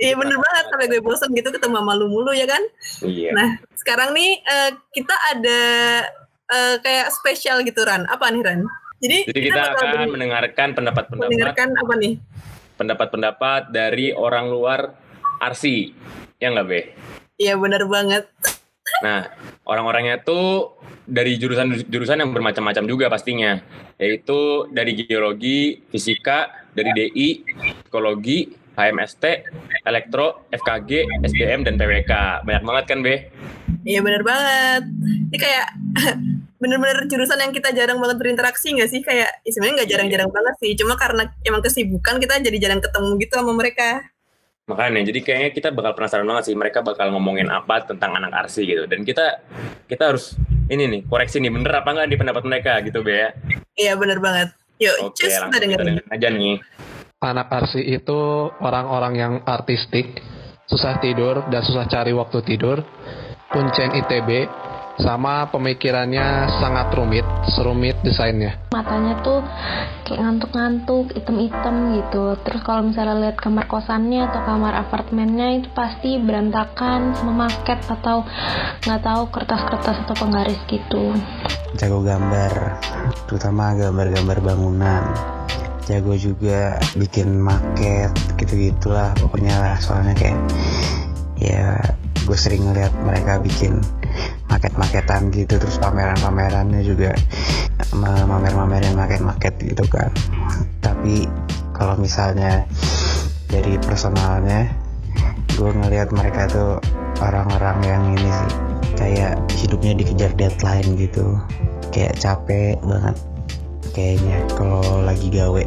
[0.00, 2.62] Iya bener banget, sampai gue bosan gitu ketemu sama lu mulu ya kan?
[3.05, 3.37] Iya.
[3.37, 5.61] Nah, sekarang nih eh, kita ada
[6.48, 8.09] eh, kayak spesial gitu Ran.
[8.09, 8.64] Apa nih Ran?
[9.00, 12.14] Jadi, Jadi kita bakal akan ber- mendengarkan pendapat-pendapat mendengarkan apa nih?
[12.81, 14.96] pendapat-pendapat dari orang luar
[15.37, 15.92] arsi.
[16.40, 16.81] Ya nggak Be?
[17.37, 18.24] Iya bener banget.
[19.00, 19.31] Nah,
[19.64, 20.76] orang-orangnya tuh
[21.07, 23.59] dari jurusan-jurusan yang bermacam-macam juga pastinya,
[23.96, 27.29] yaitu dari geologi, fisika, dari DI,
[27.87, 29.24] psikologi, HMST,
[29.85, 32.44] elektro, FKG, SBM, dan PWK.
[32.46, 33.29] Banyak banget kan, Be?
[33.85, 34.83] Iya bener banget.
[35.33, 35.66] Ini kayak
[36.62, 39.00] bener-bener jurusan yang kita jarang banget berinteraksi nggak sih?
[39.00, 40.72] Kayak ya sebenarnya nggak jarang-jarang banget sih.
[40.76, 44.05] Cuma karena emang kesibukan kita jadi jarang ketemu gitu sama mereka.
[44.70, 48.62] Makanya, jadi kayaknya kita bakal penasaran banget sih, mereka bakal ngomongin apa tentang anak arsi
[48.62, 48.87] gitu.
[48.87, 49.42] Dan kita
[49.90, 50.38] kita harus
[50.70, 53.11] ini nih, koreksi nih, bener apa nggak di pendapat mereka gitu, Be?
[53.18, 53.28] ya?
[53.74, 54.54] Iya bener banget.
[54.78, 55.87] Yuk, Oke, cus kita langsung kita dengerin.
[55.98, 56.54] dengerin aja nih.
[57.20, 58.20] Anak arsi itu
[58.62, 60.22] orang-orang yang artistik,
[60.70, 62.80] susah tidur dan susah cari waktu tidur,
[63.50, 64.46] kuncen ITB,
[64.98, 67.24] sama pemikirannya sangat rumit,
[67.55, 68.59] serumit desainnya.
[68.74, 69.40] matanya tuh
[70.05, 72.35] kayak ngantuk-ngantuk, item-item gitu.
[72.42, 78.26] Terus kalau misalnya lihat kamar kosannya atau kamar apartemennya itu pasti berantakan sama maket atau
[78.87, 81.14] nggak tahu kertas-kertas atau penggaris gitu.
[81.79, 82.83] jago gambar
[83.31, 85.07] terutama gambar-gambar bangunan
[85.87, 90.38] jago juga bikin maket gitu-gitulah pokoknya lah soalnya kayak
[91.38, 91.79] ya
[92.26, 93.80] gue sering ngeliat mereka bikin
[94.50, 97.14] maket-maketan gitu terus pameran-pamerannya juga
[97.94, 100.11] ma- mamer-mamerin maket-maket gitu kan.
[100.83, 101.24] Tapi
[101.72, 102.66] kalau misalnya
[103.48, 104.68] dari personalnya
[105.54, 106.76] gue ngelihat mereka tuh
[107.20, 108.52] orang-orang yang ini sih
[108.96, 111.38] kayak hidupnya dikejar deadline gitu.
[111.90, 113.16] Kayak capek banget
[113.94, 114.38] kayaknya.
[114.54, 115.64] Kalau lagi gawe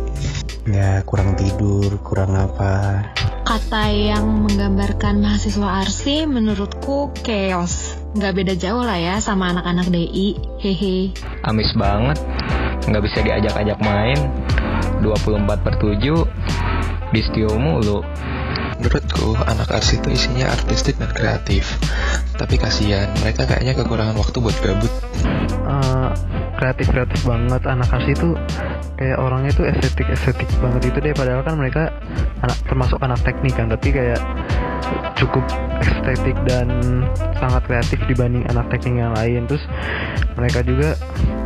[0.63, 3.03] nggak kurang tidur kurang apa
[3.43, 7.99] Kata yang menggambarkan mahasiswa arsi menurutku chaos.
[8.15, 10.39] Nggak beda jauh lah ya sama anak-anak DI.
[10.63, 11.11] Hehe.
[11.43, 12.23] amis banget
[12.87, 14.15] nggak bisa diajak-ajak main
[15.03, 17.99] 24 per 7 di studio mulu.
[18.79, 21.67] Menurutku, anak arsi itu isinya artistik dan kreatif.
[22.33, 24.93] Tapi kasihan, mereka kayaknya kekurangan waktu buat gabut.
[25.63, 26.09] Eh,
[26.57, 27.61] kreatif kreatif banget.
[27.65, 28.35] Anak arsi itu
[28.99, 31.13] kayak orangnya tuh estetik estetik banget itu deh.
[31.15, 31.91] Padahal kan mereka
[32.43, 33.67] anak termasuk anak teknik kan.
[33.71, 34.21] Tapi kayak
[35.17, 35.45] cukup
[35.81, 36.67] estetik dan
[37.39, 39.47] sangat kreatif dibanding anak teknik yang lain.
[39.47, 39.63] Terus
[40.35, 40.95] mereka juga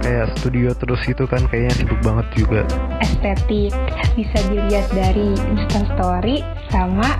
[0.01, 2.61] kayak studio terus gitu kan kayaknya sibuk banget juga.
[3.03, 3.73] Estetik
[4.15, 6.41] bisa dilihat dari instastory
[6.73, 7.17] sama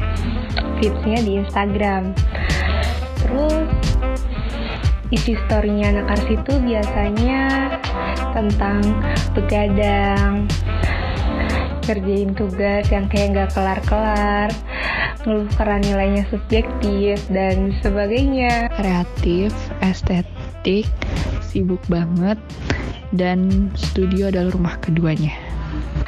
[0.78, 2.14] feedsnya di Instagram
[3.22, 3.70] terus
[5.10, 7.44] isi storynya anak ars itu biasanya
[8.36, 8.84] tentang
[9.32, 10.46] begadang
[11.88, 14.52] kerjain tugas yang kayak nggak kelar-kelar
[15.24, 19.52] ngeluh karena nilainya subjektif dan sebagainya kreatif,
[19.84, 20.88] estetik,
[21.44, 22.40] sibuk banget,
[23.12, 25.36] dan studio adalah rumah keduanya.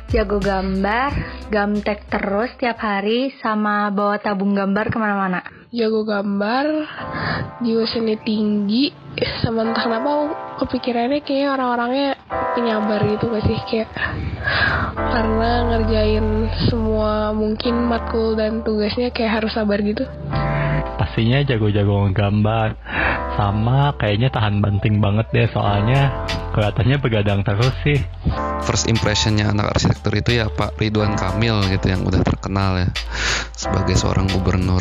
[0.10, 1.12] jago gambar
[1.52, 6.66] gamtek terus tiap hari sama bawa tabung gambar ke mana-mana jago gambar,
[7.62, 8.90] jiwa seni tinggi,
[9.46, 10.10] sama entah kenapa
[10.66, 12.10] kepikirannya kayaknya orang-orangnya
[12.58, 13.90] penyabar gitu gak sih kayak
[14.98, 16.26] karena ngerjain
[16.74, 20.10] semua mungkin matkul dan tugasnya kayak harus sabar gitu.
[20.98, 22.74] Pastinya jago-jago gambar
[23.38, 28.02] sama kayaknya tahan banting banget deh soalnya kelihatannya begadang terus sih.
[28.66, 32.90] First impressionnya anak arsitektur itu ya Pak Ridwan Kamil gitu yang udah terkenal ya
[33.60, 34.80] sebagai seorang gubernur.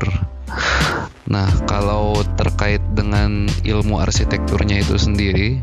[1.27, 5.59] Nah, kalau terkait dengan ilmu arsitekturnya itu sendiri,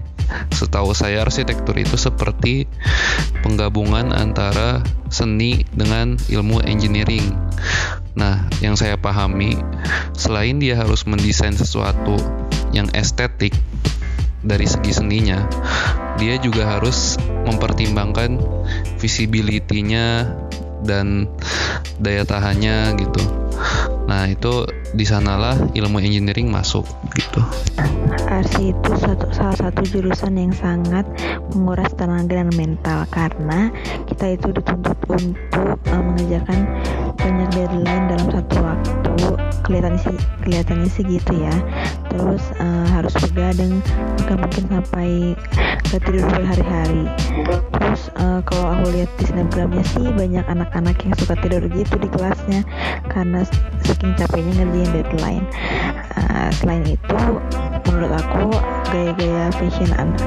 [0.51, 2.67] setahu saya arsitektur itu seperti
[3.39, 7.33] penggabungan antara seni dengan ilmu engineering.
[8.19, 9.55] Nah, yang saya pahami,
[10.13, 12.19] selain dia harus mendesain sesuatu
[12.75, 13.55] yang estetik
[14.45, 15.47] dari segi seninya,
[16.21, 18.37] dia juga harus mempertimbangkan
[19.01, 20.29] visibility-nya
[20.85, 21.27] dan
[21.99, 23.21] daya tahannya gitu.
[24.05, 26.85] Nah, itu di sanalah ilmu engineering masuk
[27.17, 27.41] gitu.
[28.29, 31.03] Arsi itu suatu, salah satu jurusan yang sangat
[31.51, 33.73] menguras tenaga dan mental karena
[34.05, 36.59] kita itu dituntut untuk uh, mengerjakan
[37.17, 38.95] banyak deadline dalam satu waktu
[39.65, 41.55] kelihatannya sih kelihatannya sih gitu ya
[42.13, 43.81] terus uh, harus begadang
[44.21, 45.09] bahkan mungkin sampai
[45.89, 47.03] gak tidur berhari-hari
[47.73, 50.45] terus uh, kalau aku lihat di snapgramnya sih banyak
[50.75, 52.61] anak-anak yang suka tidur gitu di kelasnya.
[53.07, 53.47] Karena
[53.87, 55.45] saking capeknya ngerjain deadline.
[56.19, 57.19] Uh, selain itu
[57.87, 58.51] menurut aku
[58.91, 60.19] gaya-gaya fashion anak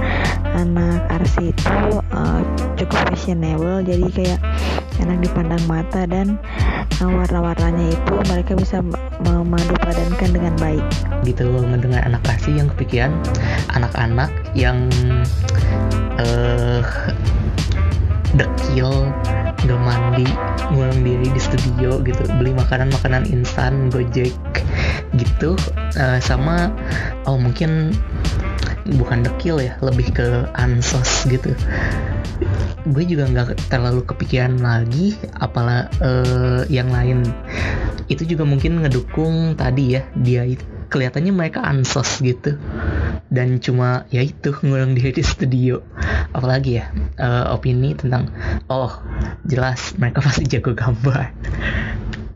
[0.56, 1.76] anak arsi itu
[2.16, 2.40] uh,
[2.80, 3.84] cukup fashionable.
[3.84, 4.40] Jadi kayak
[5.04, 6.40] enak dipandang mata dan
[7.04, 8.80] uh, warna-warnanya itu mereka bisa
[9.20, 10.84] memadu padankan dengan baik.
[11.28, 13.12] Gitu mendengar anak arsi yang kepikiran
[13.76, 14.88] anak-anak yang
[16.16, 16.80] uh,
[18.32, 19.12] dekil
[19.64, 20.28] nggak mandi
[20.70, 22.22] ngulang diri di studio gitu.
[22.38, 24.34] Beli makanan makanan instan gojek
[25.16, 25.58] gitu.
[25.98, 26.70] Uh, sama
[27.26, 27.94] oh mungkin
[28.98, 31.52] bukan dekil ya lebih ke ansos gitu.
[32.88, 37.26] Gue juga nggak terlalu kepikiran lagi apalah uh, yang lain.
[38.08, 40.48] Itu juga mungkin ngedukung tadi ya dia
[40.88, 42.56] kelihatannya mereka ansos gitu
[43.28, 45.82] dan cuma ya itu ngulang diri di studio.
[46.30, 48.30] Apalagi ya uh, opini tentang
[48.70, 48.92] oh
[49.46, 51.34] jelas mereka pasti jago gambar.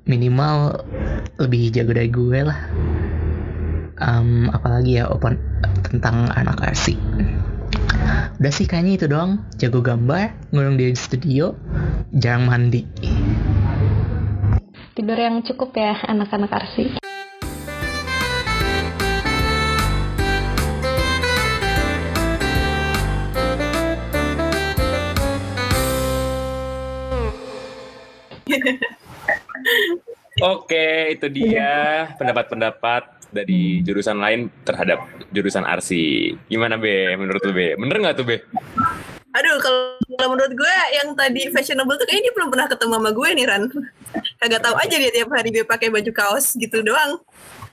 [0.06, 0.82] Minimal
[1.38, 2.60] lebih jago dari gue lah.
[4.02, 5.38] Um, apalagi ya open
[5.86, 6.98] tentang anak arsi
[8.42, 9.46] udah sih kayaknya itu doang.
[9.54, 11.54] Jago gambar ngurung diri di studio
[12.10, 12.82] jarang mandi.
[14.98, 17.01] Tidur yang cukup ya anak-anak arsi
[30.42, 36.36] Oke, itu dia pendapat-pendapat dari jurusan lain terhadap jurusan arsi.
[36.48, 37.12] Gimana Be?
[37.16, 37.76] Menurut lu Be?
[37.76, 38.36] Bener nggak tuh Be?
[39.32, 43.10] Aduh, kalau, kalau menurut gue yang tadi fashionable tuh kayaknya dia belum pernah ketemu sama
[43.16, 43.62] gue nih Ran.
[44.36, 47.16] Kagak tahu aja dia tiap hari gue pakai baju kaos gitu doang.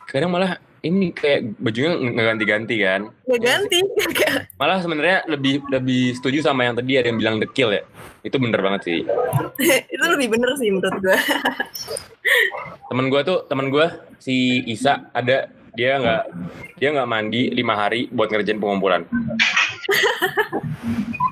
[0.07, 3.01] Kadang malah ini kayak bajunya nggak ganti-ganti kan?
[3.27, 3.77] Nggak ganti.
[4.59, 7.83] Malah sebenarnya lebih lebih setuju sama yang tadi ada yang bilang dekil ya.
[8.23, 8.99] Itu bener banget sih.
[9.93, 11.17] itu lebih bener sih menurut gue.
[12.89, 13.87] temen gue tuh temen gue
[14.21, 16.23] si Isa ada dia nggak
[16.81, 19.05] dia nggak mandi lima hari buat ngerjain pengumpulan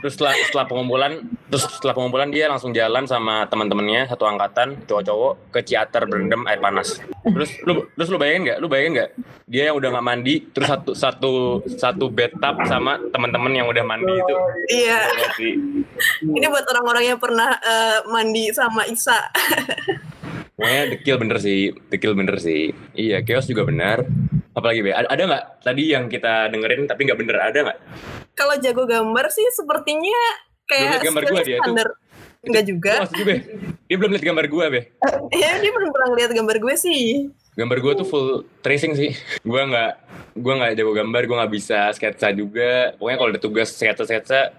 [0.01, 1.11] terus setelah setelah pengumpulan
[1.49, 6.61] terus setelah pengumpulan dia langsung jalan sama teman-temannya satu angkatan cowok-cowok ke ciater berendam air
[6.61, 9.09] panas terus lu terus lu bayangin nggak lu bayangin nggak
[9.49, 11.31] dia yang udah nggak mandi terus satu satu
[11.65, 14.35] satu bathtub sama teman-teman yang udah mandi itu
[14.67, 14.99] Iya.
[16.21, 19.15] Ini buat orang-orang yang pernah eh, mandi sama Isa.
[20.57, 22.73] Pokoknya dekil bener sih, dekil bener sih.
[22.97, 24.03] Iya, chaos juga benar.
[24.57, 27.79] Apalagi Be, ada nggak tadi yang kita dengerin tapi nggak bener ada nggak?
[28.37, 30.21] Kalau jago gambar sih sepertinya
[30.69, 31.63] kayak gambar gua dia tuh.
[31.65, 31.87] standar.
[32.45, 32.93] Enggak juga.
[32.93, 33.37] Oh, maksud gue,
[33.89, 34.81] dia belum lihat gambar gua Be.
[35.41, 37.33] Ya dia belum pernah lihat gambar gue sih.
[37.57, 39.17] Gambar gua tuh full tracing sih.
[39.41, 39.91] Gua nggak
[40.37, 42.93] gua nggak jago gambar, gua nggak bisa sketsa juga.
[43.01, 44.53] Pokoknya kalau ada tugas sketsa-sketsa,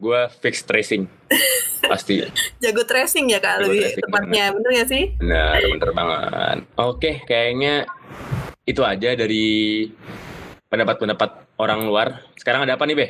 [0.00, 1.04] gua fix tracing.
[1.92, 2.24] Pasti.
[2.64, 4.44] Jago tracing ya kak Jago lebih tracing, tepatnya.
[4.56, 5.04] Bener gak sih?
[5.20, 6.58] Benar, bener banget.
[6.80, 7.84] Oke, kayaknya
[8.64, 9.88] itu aja dari
[10.68, 12.22] pendapat-pendapat orang luar.
[12.38, 13.06] Sekarang ada apa nih, Be?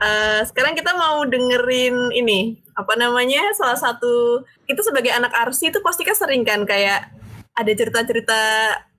[0.00, 5.76] Eh, sekarang kita mau dengerin ini apa namanya salah satu kita sebagai anak arsi itu
[5.84, 7.12] pasti kan sering kan kayak
[7.52, 8.40] ada cerita-cerita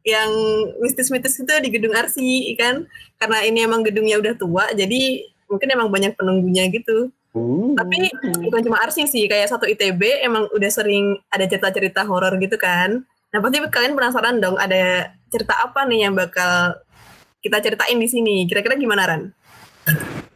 [0.06, 0.30] yang
[0.78, 2.86] mistis-mistis itu di gedung arsi kan
[3.18, 7.10] karena ini emang gedungnya udah tua jadi mungkin emang banyak penunggunya gitu
[7.74, 8.14] tapi
[8.46, 13.02] bukan cuma arsi sih kayak satu itb emang udah sering ada cerita-cerita horor gitu kan
[13.34, 16.78] nah pasti kalian penasaran dong ada cerita apa nih yang bakal
[17.42, 19.22] kita ceritain di sini kira-kira gimana Ran?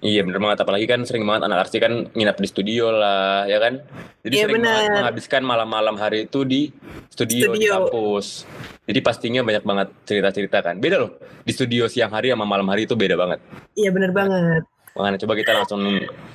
[0.05, 3.57] Iya bener banget, apalagi kan sering banget anak arsi kan nginap di studio lah, ya
[3.57, 3.81] kan?
[4.21, 6.69] Jadi Iya, sering banget menghabiskan malam-malam hari itu di
[7.09, 7.71] studio, di Studio.
[7.73, 8.45] kampus.
[8.85, 10.77] Jadi pastinya banyak banget cerita-cerita kan.
[10.77, 13.41] Beda loh, di studio siang hari sama malam hari itu beda banget.
[13.73, 14.61] Iya bener banget.
[14.93, 15.81] Makanya coba kita langsung,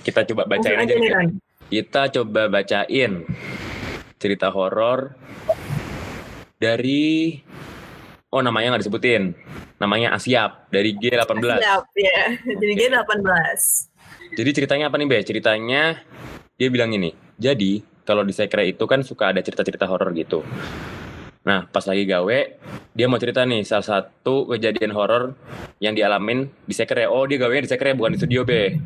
[0.03, 1.29] kita coba bacain Langsung aja aja nih kan.
[1.71, 3.13] Kita coba bacain
[4.19, 5.15] cerita horor
[6.59, 7.39] dari
[8.31, 9.35] Oh namanya nggak disebutin.
[9.83, 11.35] Namanya Asyap dari G18.
[11.35, 12.23] Siap ya.
[12.47, 14.39] Jadi dia 18.
[14.39, 15.19] Jadi ceritanya apa nih Be?
[15.27, 15.99] Ceritanya
[16.55, 17.11] dia bilang gini.
[17.35, 20.47] Jadi kalau di sekre itu kan suka ada cerita-cerita horor gitu.
[21.41, 22.39] Nah pas lagi gawe
[22.93, 25.33] dia mau cerita nih salah satu kejadian horor
[25.81, 27.09] yang dialamin di sekre.
[27.09, 28.77] Oh dia gawenya di sekre bukan di studio Be.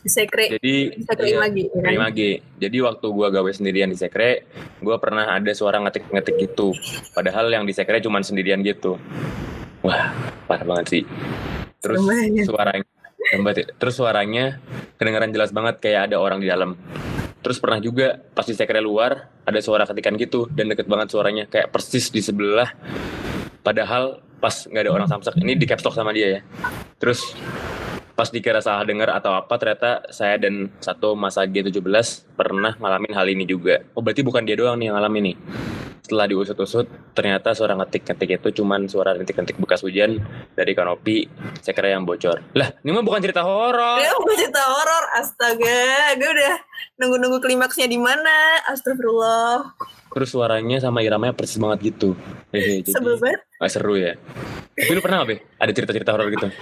[0.00, 0.58] Di sekre.
[0.58, 1.64] Jadi Di sekre lagi.
[1.70, 2.30] ya Imagi.
[2.58, 4.48] Jadi waktu gua gawe sendirian di sekre,
[4.82, 6.74] gua pernah ada suara ngetik-ngetik gitu.
[7.14, 8.98] Padahal yang di sekre cuman sendirian gitu.
[9.86, 10.10] Wah,
[10.50, 11.02] parah banget sih.
[11.80, 12.44] Terus Lumayan.
[12.44, 12.86] suaranya
[13.32, 13.64] ya.
[13.78, 14.44] Terus suaranya
[14.98, 16.74] kedengaran jelas banget kayak ada orang di dalam.
[17.40, 21.44] Terus pernah juga pas di sekre luar ada suara ketikan gitu dan deket banget suaranya
[21.48, 22.68] kayak persis di sebelah.
[23.64, 26.40] Padahal pas nggak ada orang samsak ini di caps sama dia ya.
[27.00, 27.36] Terus
[28.20, 31.80] pas dikira salah dengar atau apa ternyata saya dan satu masa G17
[32.36, 33.80] pernah ngalamin hal ini juga.
[33.96, 35.36] Oh berarti bukan dia doang nih yang ngalamin nih.
[36.04, 36.84] Setelah diusut-usut
[37.16, 40.20] ternyata suara ngetik-ngetik itu cuman suara ngetik-ngetik bekas hujan
[40.52, 41.32] dari kanopi
[41.64, 42.44] sekre yang bocor.
[42.60, 44.04] Lah ini mah bukan cerita horor.
[44.04, 46.12] Ya bukan cerita horor, astaga.
[46.20, 46.54] Gue udah
[47.00, 48.60] nunggu-nunggu klimaksnya di mana.
[48.68, 49.80] Astagfirullah.
[50.12, 52.12] Terus suaranya sama iramanya persis banget gitu.
[52.52, 53.40] Hehe, jadi Sebel banget.
[53.72, 54.12] seru ya.
[54.76, 55.36] Tapi lu pernah gak, Be?
[55.56, 56.52] Ada cerita-cerita horor gitu?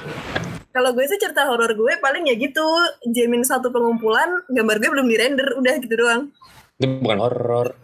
[0.78, 2.62] Kalau gue sih cerita horor gue paling ya gitu.
[3.10, 5.58] Jamin satu pengumpulan, gambar gue belum di-render.
[5.58, 6.30] Udah gitu doang.
[6.78, 7.74] Itu bukan horor.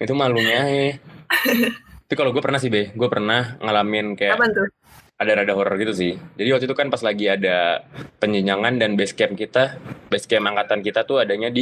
[0.00, 0.88] Itu malunya ya.
[2.08, 2.88] Tapi kalau gue pernah sih, Be.
[2.96, 4.64] Gue pernah ngalamin kayak Apaan tuh?
[5.20, 6.16] ada rada horor gitu sih.
[6.40, 7.84] Jadi waktu itu kan pas lagi ada
[8.16, 9.76] penjenjangan dan base camp kita,
[10.08, 11.60] base camp angkatan kita tuh adanya di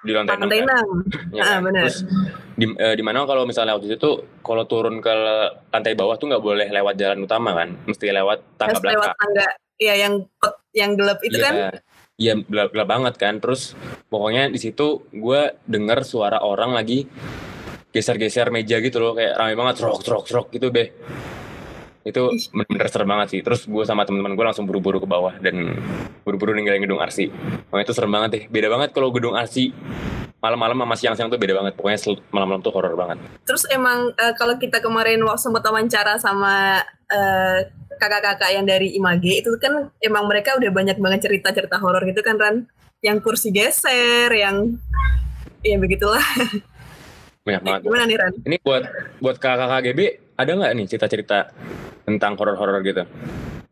[0.00, 0.46] di lantai enam.
[0.46, 0.66] Lantai kan?
[0.70, 0.88] enam.
[1.34, 1.82] Ya Ah, benar.
[1.90, 1.98] Terus
[2.54, 4.14] di eh, di mana kalau misalnya waktu itu tuh
[4.46, 5.10] kalau turun ke
[5.74, 9.18] lantai bawah tuh nggak boleh lewat jalan utama kan, mesti lewat tangga Harus lewat belakang.
[9.18, 9.48] tangga.
[9.80, 10.14] Iya yang
[10.76, 11.54] yang gelap itu Iya, kan.
[12.20, 13.34] Iya, gelap, gelap banget kan.
[13.40, 13.72] Terus
[14.12, 17.08] pokoknya di situ gue denger suara orang lagi
[17.90, 20.94] geser-geser meja gitu loh, kayak ramai banget, trok, trok, trok gitu, be.
[22.04, 23.40] Itu bener-bener serem banget sih.
[23.40, 25.74] Terus gue sama teman-teman gue langsung buru-buru ke bawah dan
[26.22, 27.32] buru-buru ninggalin gedung arsi.
[27.72, 28.44] Pokoknya itu serem banget deh.
[28.52, 29.72] Beda banget kalau gedung arsi
[30.40, 31.72] malam-malam sama siang-siang tuh beda banget.
[31.76, 33.20] Pokoknya malam-malam tuh horor banget.
[33.44, 36.80] Terus emang eh, kalau kita kemarin waktu sempat wawancara sama
[37.12, 37.68] eh,
[38.00, 42.40] kakak-kakak yang dari Image itu kan emang mereka udah banyak banget cerita-cerita horor gitu kan
[42.40, 42.56] Ran.
[43.00, 44.76] Yang kursi geser, yang
[45.64, 46.24] ya begitulah.
[47.48, 47.80] Banyak banget.
[47.88, 48.32] Gimana nih Ran?
[48.44, 48.84] Ini buat
[49.24, 50.00] buat kakak KB
[50.36, 51.38] ada nggak nih cerita-cerita
[52.04, 53.04] tentang horor-horor gitu?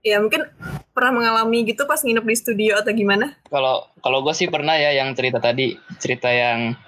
[0.06, 0.46] Ya mungkin
[0.94, 3.34] pernah mengalami gitu pas nginep di studio atau gimana?
[3.50, 6.78] Kalau kalau gue sih pernah ya yang cerita tadi, cerita yang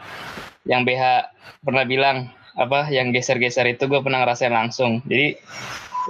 [0.66, 1.30] yang BH
[1.66, 5.02] pernah bilang apa yang geser-geser itu gue pernah ngerasain langsung.
[5.10, 5.34] Jadi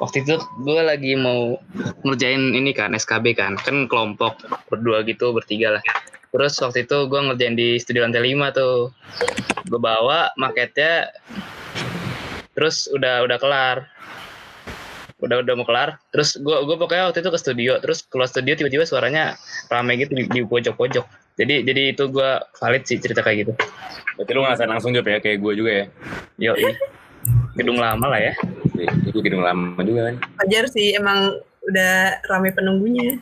[0.00, 1.56] waktu itu gue lagi mau
[2.04, 4.36] ngerjain ini kan SKB kan, kan kelompok
[4.68, 5.84] berdua gitu bertiga lah.
[6.30, 8.92] Terus waktu itu gue ngerjain di studio lantai 5 tuh.
[9.66, 11.10] Gue bawa maketnya
[12.52, 13.76] terus udah udah kelar
[15.20, 18.56] udah udah mau kelar terus gue gue pokoknya waktu itu ke studio terus keluar studio
[18.56, 19.36] tiba-tiba suaranya
[19.68, 21.04] rame gitu di, di pojok-pojok
[21.40, 23.52] jadi jadi itu gue valid sih cerita kayak gitu
[24.20, 25.84] Berarti lu ngerasain langsung juga ya kayak gue juga ya.
[26.36, 26.52] yo
[27.56, 28.32] gedung lama lah ya
[29.08, 30.16] Itu gedung lama juga kan.
[30.44, 33.16] Wajar sih emang udah rame penunggunya.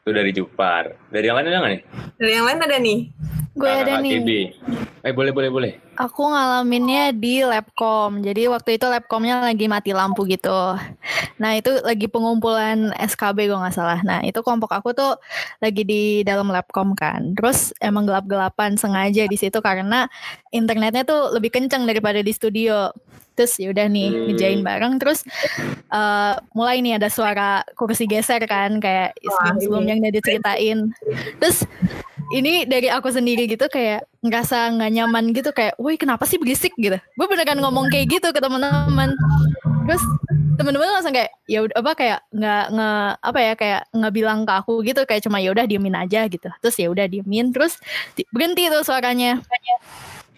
[0.00, 0.96] Itu dari Jupar.
[1.12, 1.82] Dari yang lain ada nggak nih?
[2.16, 2.98] Dari yang lain ada nih.
[3.58, 4.54] Gue ada nih.
[5.02, 5.72] Eh boleh boleh boleh.
[5.98, 8.22] Aku ngalaminnya di Labcom.
[8.22, 10.78] Jadi waktu itu Labcomnya lagi mati lampu gitu.
[11.42, 13.98] Nah itu lagi pengumpulan SKB gue nggak salah.
[14.06, 15.18] Nah itu kelompok aku tuh
[15.58, 17.34] lagi di dalam Labcom kan.
[17.34, 20.06] Terus emang gelap-gelapan sengaja di situ karena
[20.54, 22.94] internetnya tuh lebih kenceng daripada di studio.
[23.34, 25.00] Terus yaudah nih ngejain bareng.
[25.02, 25.26] Terus
[25.90, 30.78] eh, mulai nih ada suara kursi geser kan kayak sebelum-sebelumnya yang udah diceritain.
[31.42, 31.66] Terus
[32.30, 36.70] ini dari aku sendiri gitu kayak ngerasa nggak nyaman gitu kayak, woi kenapa sih berisik
[36.78, 36.94] gitu.
[37.18, 39.10] Gue beneran ngomong kayak gitu ke teman-teman.
[39.86, 40.02] Terus
[40.54, 44.52] teman-teman langsung kayak ya udah apa kayak nggak nge apa ya kayak nggak bilang ke
[44.52, 46.48] aku gitu kayak cuma ya udah diemin aja gitu.
[46.62, 47.80] Terus ya udah diemin terus
[48.14, 49.42] di- berhenti tuh suaranya.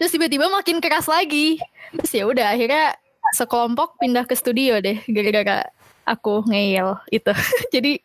[0.01, 1.61] Terus tiba-tiba makin keras lagi.
[2.01, 2.97] Terus ya udah akhirnya
[3.37, 5.69] sekelompok pindah ke studio deh gara-gara
[6.09, 7.33] aku ngeyel itu.
[7.75, 8.01] Jadi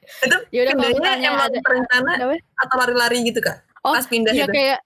[0.52, 2.12] ya udah kalau ada berencana
[2.60, 3.67] atau lari-lari gitu kak?
[3.88, 4.52] Oh, Pas pindah iya itu.
[4.52, 4.80] kayak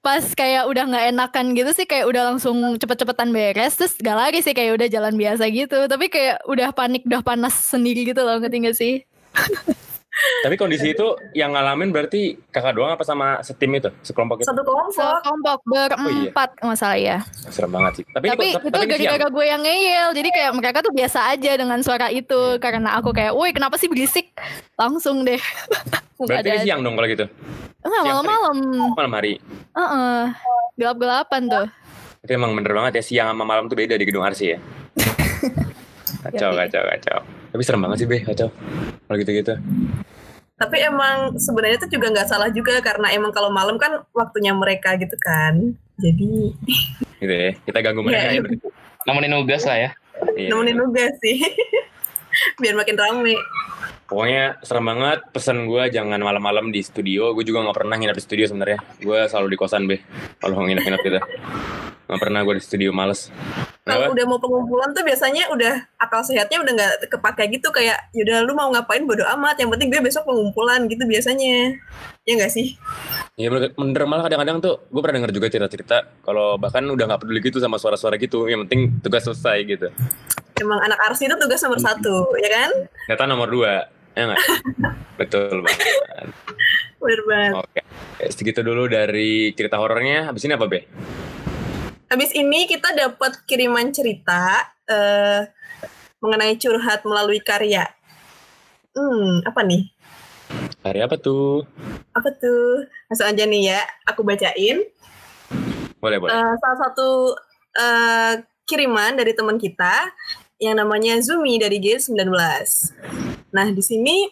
[0.00, 4.40] pas kayak udah nggak enakan gitu sih kayak udah langsung cepet-cepetan beres terus gak lari
[4.40, 8.40] sih kayak udah jalan biasa gitu tapi kayak udah panik udah panas sendiri gitu loh
[8.40, 8.94] ngerti gak sih
[10.16, 14.48] Tapi kondisi itu yang ngalamin berarti kakak doang apa sama setim itu, sekelompok itu?
[14.48, 14.96] Satu kelompok.
[14.96, 17.18] Sekelompok berempat masalah ya
[17.52, 18.04] Serem banget sih.
[18.08, 21.78] Tapi, tapi, ini, itu gara-gara gue yang ngeyel jadi kayak mereka tuh biasa aja dengan
[21.84, 24.32] suara itu karena aku kayak woi kenapa sih berisik
[24.80, 25.40] langsung deh
[26.16, 27.26] Berarti ini siang dong kalau gitu.
[27.84, 28.56] Enggak, malam-malam
[28.96, 29.32] Malam hari.
[29.76, 30.20] Heeh.
[30.76, 31.66] gelap-gelapan tuh
[32.24, 34.58] Itu emang bener banget ya siang sama malam tuh beda di gedung Arsi ya.
[36.26, 37.18] kacau, Iya, kacau, kacau.
[37.52, 38.48] Tapi serem banget sih, Be, kacau.
[39.06, 39.54] Kalau gitu-gitu.
[40.56, 44.96] Tapi emang sebenarnya itu juga nggak salah juga karena emang kalau malam kan waktunya mereka
[44.96, 45.76] gitu kan.
[45.96, 46.56] Jadi
[47.20, 47.50] Gitu ya.
[47.60, 48.36] Kita ganggu mereka Iya.
[48.36, 48.68] ya berarti.
[49.06, 49.90] nemenin nugas lah ya
[50.34, 50.48] Iya.
[50.50, 51.38] nemenin nugas sih.
[52.60, 53.36] Biar makin rame.
[54.06, 55.18] Pokoknya serem banget.
[55.34, 57.34] Pesan gue jangan malam-malam di studio.
[57.34, 58.78] Gue juga nggak pernah nginep di studio sebenarnya.
[59.02, 60.02] Gue selalu di kosan, Be.
[60.38, 61.20] Kalau nginep-nginep gitu.
[62.06, 63.34] Nggak pernah gue di studio, males.
[63.86, 68.42] Kalau udah mau pengumpulan tuh biasanya udah akal sehatnya udah nggak kepake gitu kayak yaudah
[68.42, 71.70] lu mau ngapain bodo amat yang penting gue besok pengumpulan gitu biasanya
[72.26, 72.74] ya nggak sih
[73.38, 75.96] Iya bener, malah kadang-kadang tuh gue pernah denger juga cerita-cerita
[76.26, 79.86] kalau bahkan udah nggak peduli gitu sama suara-suara gitu yang penting tugas selesai gitu
[80.58, 82.70] emang anak arsi itu tugas nomor satu ya kan
[83.06, 83.86] data nomor dua
[84.16, 84.42] ya nggak?
[85.20, 85.86] Betul banget.
[86.98, 87.52] Bener banget.
[87.60, 87.80] Oke
[88.32, 90.32] segitu dulu dari cerita horornya.
[90.32, 90.80] Habis ini apa be?
[92.08, 95.50] Habis ini kita dapat kiriman cerita eh,
[96.22, 97.84] mengenai curhat melalui karya.
[98.96, 99.92] Hmm apa nih?
[100.86, 101.66] Hari apa tuh?
[102.14, 102.86] Apa tuh?
[103.10, 104.86] Langsung aja nih ya aku bacain.
[106.00, 106.32] Boleh boleh.
[106.32, 107.34] Eh, salah satu
[107.76, 108.32] eh,
[108.64, 110.08] kiriman dari teman kita
[110.56, 112.32] yang namanya Zumi dari G19.
[113.52, 114.26] Nah, di sini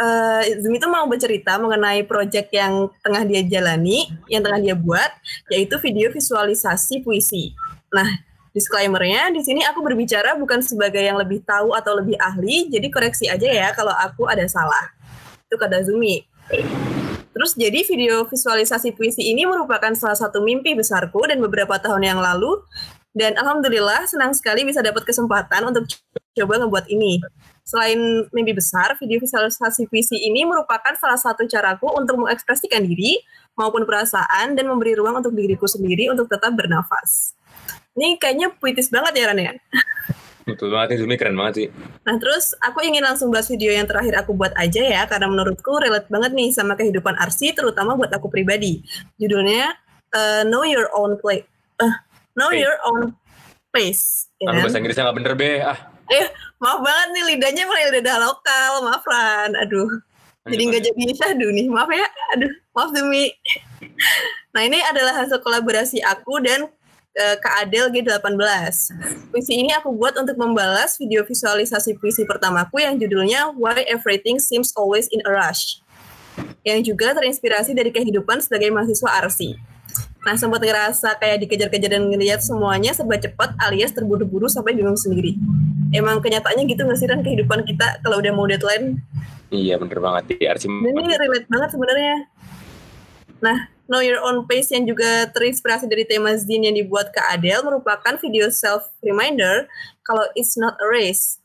[0.00, 5.10] eh, Zumi itu mau bercerita mengenai proyek yang tengah dia jalani, yang tengah dia buat,
[5.52, 7.52] yaitu video visualisasi puisi.
[7.90, 8.06] Nah,
[8.50, 13.30] disclaimer-nya di sini aku berbicara bukan sebagai yang lebih tahu atau lebih ahli, jadi koreksi
[13.30, 14.90] aja ya kalau aku ada salah.
[15.46, 16.26] Itu kata Zumi.
[17.30, 22.18] Terus jadi video visualisasi puisi ini merupakan salah satu mimpi besarku dan beberapa tahun yang
[22.18, 22.58] lalu
[23.10, 25.90] dan alhamdulillah senang sekali bisa dapat kesempatan untuk
[26.38, 27.18] coba ngebuat ini.
[27.66, 27.98] Selain
[28.30, 33.18] mimpi besar, video visualisasi puisi ini merupakan salah satu caraku untuk mengekspresikan diri
[33.58, 37.34] maupun perasaan dan memberi ruang untuk diriku sendiri untuk tetap bernafas.
[37.98, 39.54] Ini kayaknya puitis banget ya Ran ya?
[40.50, 41.68] betul banget Zumi keren banget sih
[42.02, 45.78] Nah terus aku ingin langsung bahas video yang terakhir aku buat aja ya karena menurutku
[45.78, 48.82] relate banget nih sama kehidupan Arsi terutama buat aku pribadi.
[49.20, 49.70] Judulnya
[50.10, 51.46] eh, Know Your Own Play,
[51.78, 51.94] eh,
[52.34, 52.60] Know Pace.
[52.62, 53.00] Your Own
[53.70, 54.04] Pace.
[54.38, 54.62] Ya kan?
[54.64, 55.78] bahasa Inggrisnya nggak bener be ah
[56.10, 56.26] Eh
[56.58, 59.90] maaf banget nih lidahnya mulai lidah lokal, maaf Ran, aduh.
[60.50, 63.30] Jadi nggak jadi syahdu nih, maaf ya, aduh, maaf demi.
[64.50, 66.66] Nah ini adalah hasil kolaborasi aku dan
[67.14, 68.30] Kak Adel G18.
[69.28, 74.70] Puisi ini aku buat untuk membalas video visualisasi puisi pertamaku yang judulnya Why Everything Seems
[74.78, 75.82] Always in a Rush.
[76.62, 79.58] Yang juga terinspirasi dari kehidupan sebagai mahasiswa arsi.
[80.20, 85.40] Nah sempat ngerasa kayak dikejar-kejar dan ngeliat semuanya serba cepat alias terburu-buru sampai bingung sendiri.
[85.96, 89.00] Emang kenyataannya gitu nggak sih Ran kehidupan kita kalau udah mau deadline?
[89.50, 92.16] iya bener banget di Dan ini relate banget sebenarnya.
[93.42, 93.58] Nah,
[93.90, 98.14] Know Your Own Pace yang juga terinspirasi dari tema Zin yang dibuat Kak Adele merupakan
[98.22, 99.66] video self reminder
[100.06, 101.42] kalau it's not a race.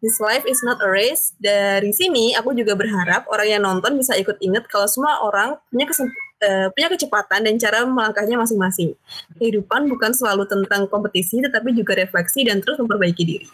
[0.00, 1.36] This life is not a race.
[1.36, 5.84] Dari sini aku juga berharap orang yang nonton bisa ikut ingat kalau semua orang punya
[5.84, 6.12] kesem-
[6.42, 8.92] eh, punya kecepatan dan cara melangkahnya masing-masing.
[9.40, 13.48] Kehidupan bukan selalu tentang kompetisi tetapi juga refleksi dan terus memperbaiki diri.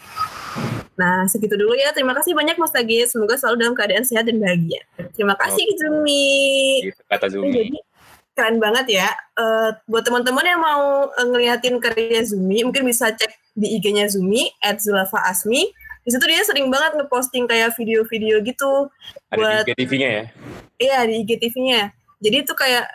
[0.99, 1.91] Nah, segitu dulu ya.
[1.97, 3.17] Terima kasih banyak Mas Tagis.
[3.17, 4.83] Semoga selalu dalam keadaan sehat dan bahagia.
[5.17, 6.89] Terima kasih Zumi.
[6.91, 7.51] Gitu kata Zumi.
[7.51, 7.79] Jadi
[8.33, 9.09] keren banget ya.
[9.39, 14.53] Eh, buat teman-teman yang mau eh, ngeliatin karya Zumi, mungkin bisa cek di IG-nya Zumi
[14.81, 15.69] @zulafa Asmi.
[16.03, 18.91] Di situ dia sering banget ngeposting kayak video-video gitu
[19.31, 20.25] Ada buat di IGTV-nya ya.
[20.83, 21.83] Iya di IGTV-nya.
[22.23, 22.87] Jadi itu kayak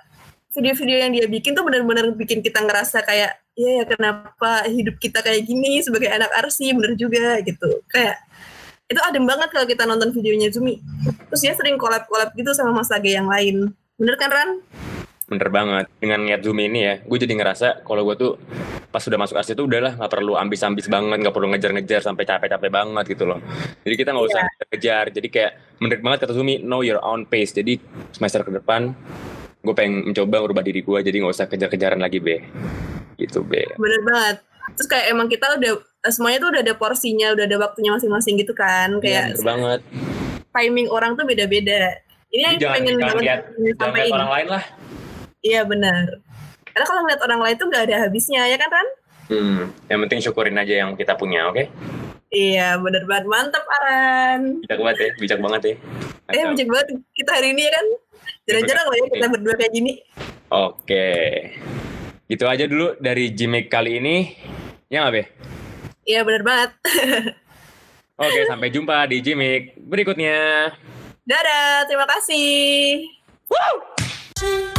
[0.55, 5.19] video-video yang dia bikin tuh benar-benar bikin kita ngerasa kayak iya ya kenapa hidup kita
[5.21, 7.83] kayak gini sebagai anak arsi bener juga gitu.
[7.91, 8.17] Kayak
[8.87, 10.79] itu adem banget kalau kita nonton videonya Zumi.
[11.27, 13.75] Terus dia sering collab-collab gitu sama Mas Age yang lain.
[13.99, 14.49] Bener kan Ran?
[15.27, 15.85] Bener banget.
[15.99, 18.31] Dengan niat Zumi ini ya, gue jadi ngerasa kalau gue tuh
[18.97, 22.69] pas sudah masuk arsi itu udahlah nggak perlu ambis-ambis banget, nggak perlu ngejar-ngejar sampai capek-capek
[22.73, 23.37] banget gitu loh.
[23.85, 24.41] Jadi kita nggak usah
[24.73, 25.05] ngejar.
[25.13, 27.53] Jadi kayak menarik banget kata Zumi, know your own pace.
[27.53, 27.77] Jadi
[28.09, 28.97] semester ke depan
[29.61, 32.41] gue pengen mencoba merubah diri gue jadi nggak usah kejar-kejaran lagi be
[33.21, 34.35] gitu be Bener banget.
[34.81, 35.77] Terus kayak emang kita udah
[36.09, 38.97] semuanya tuh udah ada porsinya, udah ada waktunya masing-masing gitu kan.
[38.97, 39.79] Iya, Kayak bener banget
[40.57, 42.01] timing orang tuh beda-beda.
[42.33, 44.63] Ini yang jangan pengen jangan banget lihat jangan sampai lihat orang lain lah
[45.45, 46.03] Iya benar.
[46.77, 48.87] Karena kalau ngeliat orang lain tuh nggak ada habisnya ya kan Ran?
[49.27, 49.59] hmm,
[49.89, 51.65] yang penting syukurin aja yang kita punya oke
[52.27, 53.25] Iya bener banget.
[53.25, 54.61] Mantap Aran.
[54.61, 55.75] bijak banget ya bijak banget ya
[56.29, 57.85] Eh bijak banget kita hari ini ya kan.
[58.45, 59.93] Jarang-jarang loh ya kita berdua kayak gini.
[60.47, 61.09] oke
[62.23, 64.15] gitu aja dulu dari Jimmy kali ini
[64.87, 65.23] ya nggak be
[66.05, 66.69] Iya bener banget.
[68.21, 70.69] oke sampai jumpa di Jimmy berikutnya
[71.23, 73.03] Dadah, terima kasih.
[73.47, 74.76] Jimmy,